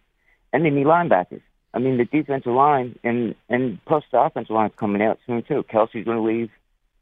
and 0.52 0.64
they 0.64 0.70
need 0.70 0.86
linebackers. 0.86 1.42
I 1.72 1.78
mean, 1.78 1.96
the 1.96 2.04
defensive 2.04 2.52
line 2.52 2.98
and 3.02 3.34
and 3.48 3.84
plus 3.84 4.04
the 4.12 4.20
offensive 4.20 4.54
line's 4.54 4.72
coming 4.76 5.02
out 5.02 5.18
soon 5.26 5.42
too. 5.42 5.64
Kelce's 5.64 6.04
going 6.04 6.16
to 6.16 6.22
leave. 6.22 6.50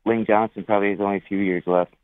Lane 0.05 0.25
Johnson 0.27 0.65
probably 0.65 0.91
has 0.91 1.01
only 1.01 1.19
a 1.19 1.21
few 1.21 1.39
years 1.39 1.63
left. 1.67 1.95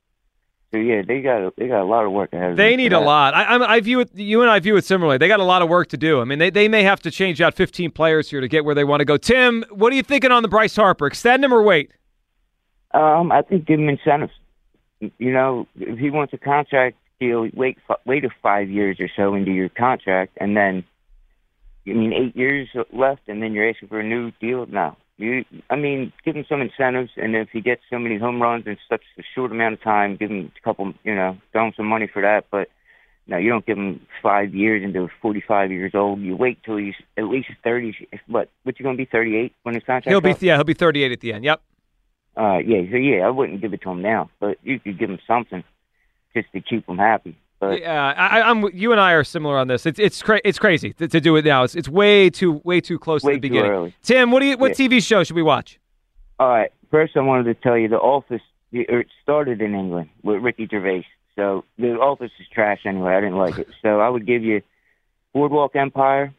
So 0.70 0.78
yeah, 0.78 1.00
they 1.06 1.22
got 1.22 1.56
they 1.56 1.66
got 1.66 1.80
a 1.80 1.84
lot 1.84 2.04
of 2.04 2.12
work 2.12 2.32
ahead. 2.34 2.50
of 2.50 2.56
They 2.58 2.76
need 2.76 2.92
a 2.92 3.00
lot. 3.00 3.32
I, 3.32 3.44
I, 3.44 3.72
I 3.76 3.80
view 3.80 4.00
it. 4.00 4.14
You 4.14 4.42
and 4.42 4.50
I 4.50 4.58
view 4.58 4.76
it 4.76 4.84
similarly. 4.84 5.16
They 5.16 5.28
got 5.28 5.40
a 5.40 5.44
lot 5.44 5.62
of 5.62 5.70
work 5.70 5.88
to 5.88 5.96
do. 5.96 6.20
I 6.20 6.24
mean, 6.24 6.38
they, 6.38 6.50
they 6.50 6.68
may 6.68 6.82
have 6.82 7.00
to 7.00 7.10
change 7.10 7.40
out 7.40 7.54
15 7.54 7.90
players 7.92 8.28
here 8.28 8.42
to 8.42 8.48
get 8.48 8.66
where 8.66 8.74
they 8.74 8.84
want 8.84 9.00
to 9.00 9.06
go. 9.06 9.16
Tim, 9.16 9.64
what 9.70 9.94
are 9.94 9.96
you 9.96 10.02
thinking 10.02 10.30
on 10.30 10.42
the 10.42 10.48
Bryce 10.48 10.76
Harper? 10.76 11.06
Extend 11.06 11.42
him 11.42 11.54
or 11.54 11.62
wait? 11.62 11.90
Um, 12.92 13.32
I 13.32 13.40
think 13.40 13.66
give 13.66 13.80
him 13.80 13.88
incentives. 13.88 14.32
You 15.00 15.32
know, 15.32 15.66
if 15.78 15.98
he 15.98 16.10
wants 16.10 16.32
a 16.32 16.38
contract 16.38 16.96
deal, 17.20 17.48
wait 17.54 17.78
wait 18.04 18.24
a 18.24 18.30
five 18.42 18.68
years 18.68 18.98
or 19.00 19.08
so 19.14 19.34
into 19.34 19.52
your 19.52 19.68
contract, 19.68 20.36
and 20.40 20.56
then 20.56 20.84
I 21.86 21.90
mean 21.90 22.12
eight 22.12 22.36
years 22.36 22.68
left, 22.92 23.22
and 23.28 23.42
then 23.42 23.52
you're 23.52 23.68
asking 23.68 23.88
for 23.88 24.00
a 24.00 24.04
new 24.04 24.32
deal. 24.40 24.66
No, 24.66 24.96
you. 25.16 25.44
I 25.70 25.76
mean, 25.76 26.12
give 26.24 26.36
him 26.36 26.44
some 26.48 26.60
incentives, 26.60 27.12
and 27.16 27.36
if 27.36 27.48
he 27.50 27.60
gets 27.60 27.82
so 27.90 27.98
many 27.98 28.18
home 28.18 28.42
runs 28.42 28.66
in 28.66 28.76
such 28.88 29.02
a 29.18 29.22
short 29.34 29.52
amount 29.52 29.74
of 29.74 29.82
time, 29.82 30.16
give 30.16 30.30
him 30.30 30.50
a 30.56 30.60
couple. 30.64 30.92
You 31.04 31.14
know, 31.14 31.38
throw 31.52 31.66
him 31.66 31.72
some 31.76 31.86
money 31.86 32.08
for 32.12 32.22
that, 32.22 32.46
but. 32.50 32.68
No, 33.30 33.36
you 33.36 33.50
don't 33.50 33.66
give 33.66 33.76
him 33.76 34.00
five 34.22 34.54
years 34.54 34.82
into 34.82 35.06
45 35.20 35.70
years 35.70 35.94
old. 35.94 36.18
You 36.20 36.34
wait 36.34 36.62
till 36.64 36.78
he's 36.78 36.94
at 37.18 37.24
least 37.24 37.48
30. 37.62 38.08
What? 38.26 38.48
What 38.62 38.78
you 38.78 38.84
gonna 38.84 38.96
be 38.96 39.04
38 39.04 39.52
when 39.64 39.74
his 39.74 39.84
contract? 39.84 40.08
He'll 40.08 40.22
be 40.22 40.34
yeah, 40.40 40.56
he'll 40.56 40.64
be 40.64 40.72
38 40.72 41.12
at 41.12 41.20
the 41.20 41.34
end. 41.34 41.44
Yep. 41.44 41.60
Uh, 42.38 42.58
yeah, 42.58 42.82
so 42.90 42.96
yeah, 42.96 43.26
I 43.26 43.30
wouldn't 43.30 43.60
give 43.60 43.72
it 43.74 43.82
to 43.82 43.90
him 43.90 44.00
now, 44.00 44.30
but 44.38 44.58
you 44.62 44.78
could 44.78 44.98
give 44.98 45.10
him 45.10 45.18
something 45.26 45.64
just 46.34 46.46
to 46.52 46.60
keep 46.60 46.88
him 46.88 46.98
happy. 46.98 47.36
But 47.58 47.80
Yeah, 47.80 48.14
I, 48.16 48.38
I- 48.40 48.48
I'm. 48.50 48.64
You 48.72 48.92
and 48.92 49.00
I 49.00 49.12
are 49.12 49.24
similar 49.24 49.58
on 49.58 49.66
this. 49.66 49.84
It's 49.86 49.98
it's 49.98 50.22
cra- 50.22 50.40
it's 50.44 50.58
crazy 50.60 50.92
to, 50.94 51.08
to 51.08 51.20
do 51.20 51.34
it 51.34 51.44
now. 51.44 51.64
It's 51.64 51.74
it's 51.74 51.88
way 51.88 52.30
too 52.30 52.60
way 52.62 52.80
too 52.80 52.98
close 52.98 53.24
Way 53.24 53.32
to 53.32 53.36
the 53.36 53.40
beginning. 53.40 53.72
early. 53.72 53.94
Tim, 54.02 54.30
what 54.30 54.38
do 54.40 54.46
you 54.46 54.56
what 54.56 54.78
Yeah. 54.78 54.86
TV 54.86 55.02
show 55.04 55.24
should 55.24 55.34
we 55.36 55.42
watch? 55.42 55.80
all 56.38 56.48
right, 56.48 56.70
first 56.92 57.16
I 57.16 57.20
wanted 57.20 57.44
to 57.44 57.54
tell 57.54 57.76
you 57.76 57.88
the 57.88 57.98
Office. 57.98 58.42
It 58.70 59.06
started 59.22 59.60
in 59.60 59.74
England 59.74 60.10
with 60.22 60.40
Ricky 60.40 60.68
Gervais, 60.70 61.04
so 61.34 61.64
the 61.78 61.94
Office 61.94 62.30
is 62.38 62.46
trash 62.54 62.82
anyway. 62.86 63.14
I 63.14 63.20
didn't 63.20 63.38
like 63.38 63.58
it, 63.58 63.66
so 63.82 63.98
I 63.98 64.08
would 64.08 64.24
give 64.26 64.44
you 64.44 64.62
Boardwalk 65.32 65.74
Empire 65.74 66.32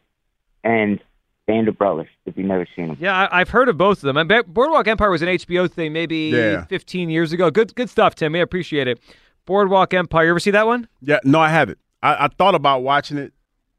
and 0.64 1.02
Band 1.50 1.68
of 1.68 1.78
Brothers 1.78 2.08
if 2.28 2.38
you've 2.38 2.46
never 2.46 2.68
seen 2.76 2.90
them. 2.90 2.98
Yeah, 3.00 3.16
I, 3.18 3.42
I've 3.42 3.50
heard 3.50 3.70
of 3.70 3.78
both 3.78 3.98
of 3.98 4.02
them. 4.04 4.18
I 4.18 4.24
bet 4.24 4.46
Boardwalk 4.54 4.88
Empire 4.88 5.10
was 5.10 5.24
an 5.24 5.30
HBO 5.30 5.70
thing 5.70 5.92
maybe 5.94 6.30
Yeah. 6.34 6.66
15 6.66 7.10
years 7.10 7.34
ago. 7.34 7.50
Good 7.50 7.74
good 7.76 7.90
stuff, 7.90 8.14
Tim. 8.14 8.36
I 8.36 8.40
appreciate 8.40 8.88
it. 8.88 9.00
Boardwalk 9.46 9.94
Empire. 9.96 10.26
You 10.26 10.30
ever 10.32 10.40
see 10.40 10.52
that 10.52 10.68
one? 10.68 10.88
Yeah, 11.02 11.20
no, 11.24 11.40
I 11.40 11.50
haven't. 11.50 11.80
I, 12.04 12.26
I 12.26 12.28
thought 12.28 12.54
about 12.54 12.84
watching 12.84 13.18
it 13.18 13.34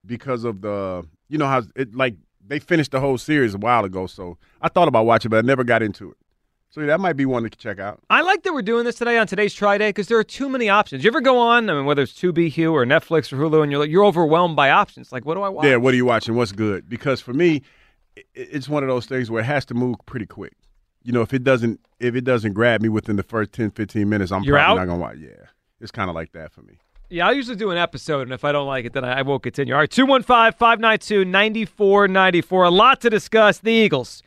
because 0.04 0.42
of 0.44 0.62
the, 0.62 1.06
you 1.28 1.38
know 1.38 1.46
how 1.46 1.62
it 1.76 1.94
like 1.94 2.16
they 2.44 2.58
finished 2.58 2.90
the 2.90 2.98
whole 2.98 3.16
series 3.18 3.54
a 3.54 3.58
while 3.58 3.84
ago. 3.84 4.06
So 4.08 4.36
I 4.60 4.68
thought 4.68 4.88
about 4.88 5.06
watching, 5.06 5.28
but 5.30 5.38
I 5.38 5.42
never 5.46 5.62
got 5.62 5.82
into 5.82 6.10
it. 6.10 6.16
So 6.72 6.86
that 6.86 7.00
might 7.00 7.14
be 7.14 7.26
one 7.26 7.42
to 7.42 7.50
check 7.50 7.80
out. 7.80 8.00
I 8.10 8.20
like 8.22 8.44
that 8.44 8.52
we're 8.52 8.62
doing 8.62 8.84
this 8.84 8.94
today 8.94 9.18
on 9.18 9.26
today's 9.26 9.52
Try 9.52 9.76
Day 9.76 9.88
because 9.88 10.06
there 10.06 10.18
are 10.18 10.24
too 10.24 10.48
many 10.48 10.68
options. 10.68 11.02
You 11.02 11.10
ever 11.10 11.20
go 11.20 11.36
on, 11.36 11.68
I 11.68 11.74
mean, 11.74 11.84
whether 11.84 12.02
it's 12.02 12.12
Tubi, 12.12 12.48
Hugh, 12.48 12.72
or 12.72 12.86
Netflix 12.86 13.32
or 13.32 13.38
Hulu, 13.38 13.64
and 13.64 13.72
you're 13.72 13.80
like, 13.80 13.90
you're 13.90 14.04
overwhelmed 14.04 14.54
by 14.54 14.70
options. 14.70 15.10
Like, 15.10 15.24
what 15.24 15.34
do 15.34 15.42
I 15.42 15.48
watch? 15.48 15.66
Yeah, 15.66 15.76
what 15.76 15.92
are 15.94 15.96
you 15.96 16.04
watching? 16.04 16.36
What's 16.36 16.52
good? 16.52 16.88
Because 16.88 17.20
for 17.20 17.32
me, 17.34 17.62
it's 18.34 18.68
one 18.68 18.84
of 18.84 18.88
those 18.88 19.06
things 19.06 19.32
where 19.32 19.40
it 19.42 19.46
has 19.46 19.64
to 19.66 19.74
move 19.74 19.96
pretty 20.06 20.26
quick. 20.26 20.52
You 21.02 21.10
know, 21.12 21.22
if 21.22 21.34
it 21.34 21.42
doesn't 21.42 21.80
if 21.98 22.14
it 22.14 22.22
doesn't 22.22 22.52
grab 22.52 22.82
me 22.82 22.88
within 22.88 23.16
the 23.16 23.22
first 23.24 23.52
10, 23.52 23.72
15 23.72 24.08
minutes, 24.08 24.30
I'm 24.30 24.44
You're 24.44 24.56
probably 24.56 24.80
out? 24.80 24.86
not 24.86 24.92
gonna 24.92 25.00
watch. 25.00 25.16
Yeah, 25.18 25.46
it's 25.80 25.90
kind 25.90 26.08
of 26.08 26.14
like 26.14 26.30
that 26.32 26.52
for 26.52 26.62
me. 26.62 26.78
Yeah, 27.08 27.26
I 27.26 27.32
usually 27.32 27.56
do 27.56 27.72
an 27.72 27.78
episode, 27.78 28.22
and 28.22 28.32
if 28.32 28.44
I 28.44 28.52
don't 28.52 28.68
like 28.68 28.84
it, 28.84 28.92
then 28.92 29.04
I, 29.04 29.18
I 29.18 29.22
won't 29.22 29.42
continue. 29.42 29.74
All 29.74 29.80
right, 29.80 29.90
215 29.90 30.52
592 30.56 31.24
9494. 31.24 32.64
A 32.64 32.70
lot 32.70 33.00
to 33.00 33.10
discuss. 33.10 33.58
The 33.58 33.72
Eagles. 33.72 34.22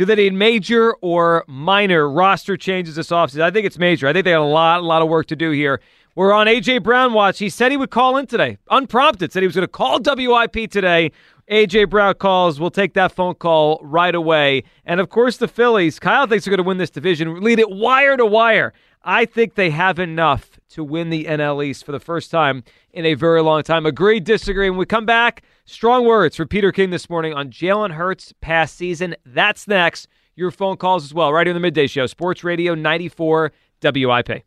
Do 0.00 0.06
they 0.06 0.14
need 0.14 0.32
major 0.32 0.94
or 1.02 1.44
minor 1.46 2.08
roster 2.08 2.56
changes 2.56 2.94
this 2.94 3.10
offseason? 3.10 3.42
I 3.42 3.50
think 3.50 3.66
it's 3.66 3.76
major. 3.76 4.08
I 4.08 4.14
think 4.14 4.24
they 4.24 4.30
got 4.30 4.40
a 4.40 4.44
lot, 4.44 4.80
a 4.80 4.82
lot 4.82 5.02
of 5.02 5.10
work 5.10 5.26
to 5.26 5.36
do 5.36 5.50
here. 5.50 5.82
We're 6.14 6.32
on 6.32 6.46
AJ 6.46 6.84
Brown 6.84 7.12
watch. 7.12 7.38
He 7.38 7.50
said 7.50 7.70
he 7.70 7.76
would 7.76 7.90
call 7.90 8.16
in 8.16 8.26
today, 8.26 8.56
unprompted. 8.70 9.30
Said 9.30 9.42
he 9.42 9.46
was 9.46 9.54
going 9.54 9.66
to 9.66 9.68
call 9.68 10.00
WIP 10.02 10.70
today. 10.70 11.12
AJ 11.50 11.90
Brown 11.90 12.14
calls. 12.14 12.58
We'll 12.58 12.70
take 12.70 12.94
that 12.94 13.12
phone 13.12 13.34
call 13.34 13.78
right 13.82 14.14
away. 14.14 14.64
And 14.86 15.00
of 15.00 15.10
course, 15.10 15.36
the 15.36 15.46
Phillies. 15.46 15.98
Kyle 15.98 16.26
thinks 16.26 16.46
they're 16.46 16.50
going 16.50 16.64
to 16.64 16.66
win 16.66 16.78
this 16.78 16.88
division, 16.88 17.38
lead 17.42 17.58
it 17.58 17.68
wire 17.68 18.16
to 18.16 18.24
wire. 18.24 18.72
I 19.02 19.24
think 19.24 19.54
they 19.54 19.70
have 19.70 19.98
enough 19.98 20.60
to 20.70 20.84
win 20.84 21.10
the 21.10 21.24
NL 21.24 21.64
East 21.64 21.84
for 21.84 21.92
the 21.92 22.00
first 22.00 22.30
time 22.30 22.62
in 22.92 23.06
a 23.06 23.14
very 23.14 23.42
long 23.42 23.62
time. 23.62 23.86
Agree, 23.86 24.20
disagree. 24.20 24.68
When 24.68 24.78
we 24.78 24.86
come 24.86 25.06
back, 25.06 25.42
strong 25.64 26.04
words 26.04 26.36
for 26.36 26.44
Peter 26.46 26.70
King 26.70 26.90
this 26.90 27.08
morning 27.08 27.32
on 27.32 27.50
Jalen 27.50 27.92
Hurts' 27.92 28.34
past 28.40 28.76
season. 28.76 29.16
That's 29.24 29.66
next. 29.66 30.06
Your 30.36 30.50
phone 30.50 30.76
calls 30.76 31.04
as 31.04 31.14
well, 31.14 31.32
right 31.32 31.46
here 31.46 31.52
in 31.52 31.56
the 31.56 31.60
midday 31.60 31.86
show. 31.86 32.06
Sports 32.06 32.44
Radio 32.44 32.74
94 32.74 33.52
WIP. 33.82 34.44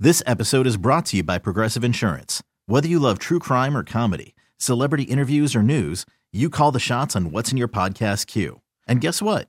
This 0.00 0.22
episode 0.26 0.66
is 0.66 0.76
brought 0.76 1.06
to 1.06 1.18
you 1.18 1.22
by 1.22 1.38
Progressive 1.38 1.84
Insurance. 1.84 2.42
Whether 2.66 2.88
you 2.88 2.98
love 2.98 3.20
true 3.20 3.38
crime 3.38 3.76
or 3.76 3.84
comedy, 3.84 4.34
celebrity 4.56 5.04
interviews 5.04 5.54
or 5.54 5.62
news, 5.62 6.04
you 6.32 6.50
call 6.50 6.72
the 6.72 6.80
shots 6.80 7.14
on 7.14 7.30
what's 7.30 7.52
in 7.52 7.58
your 7.58 7.68
podcast 7.68 8.26
queue. 8.26 8.60
And 8.88 9.00
guess 9.00 9.22
what? 9.22 9.48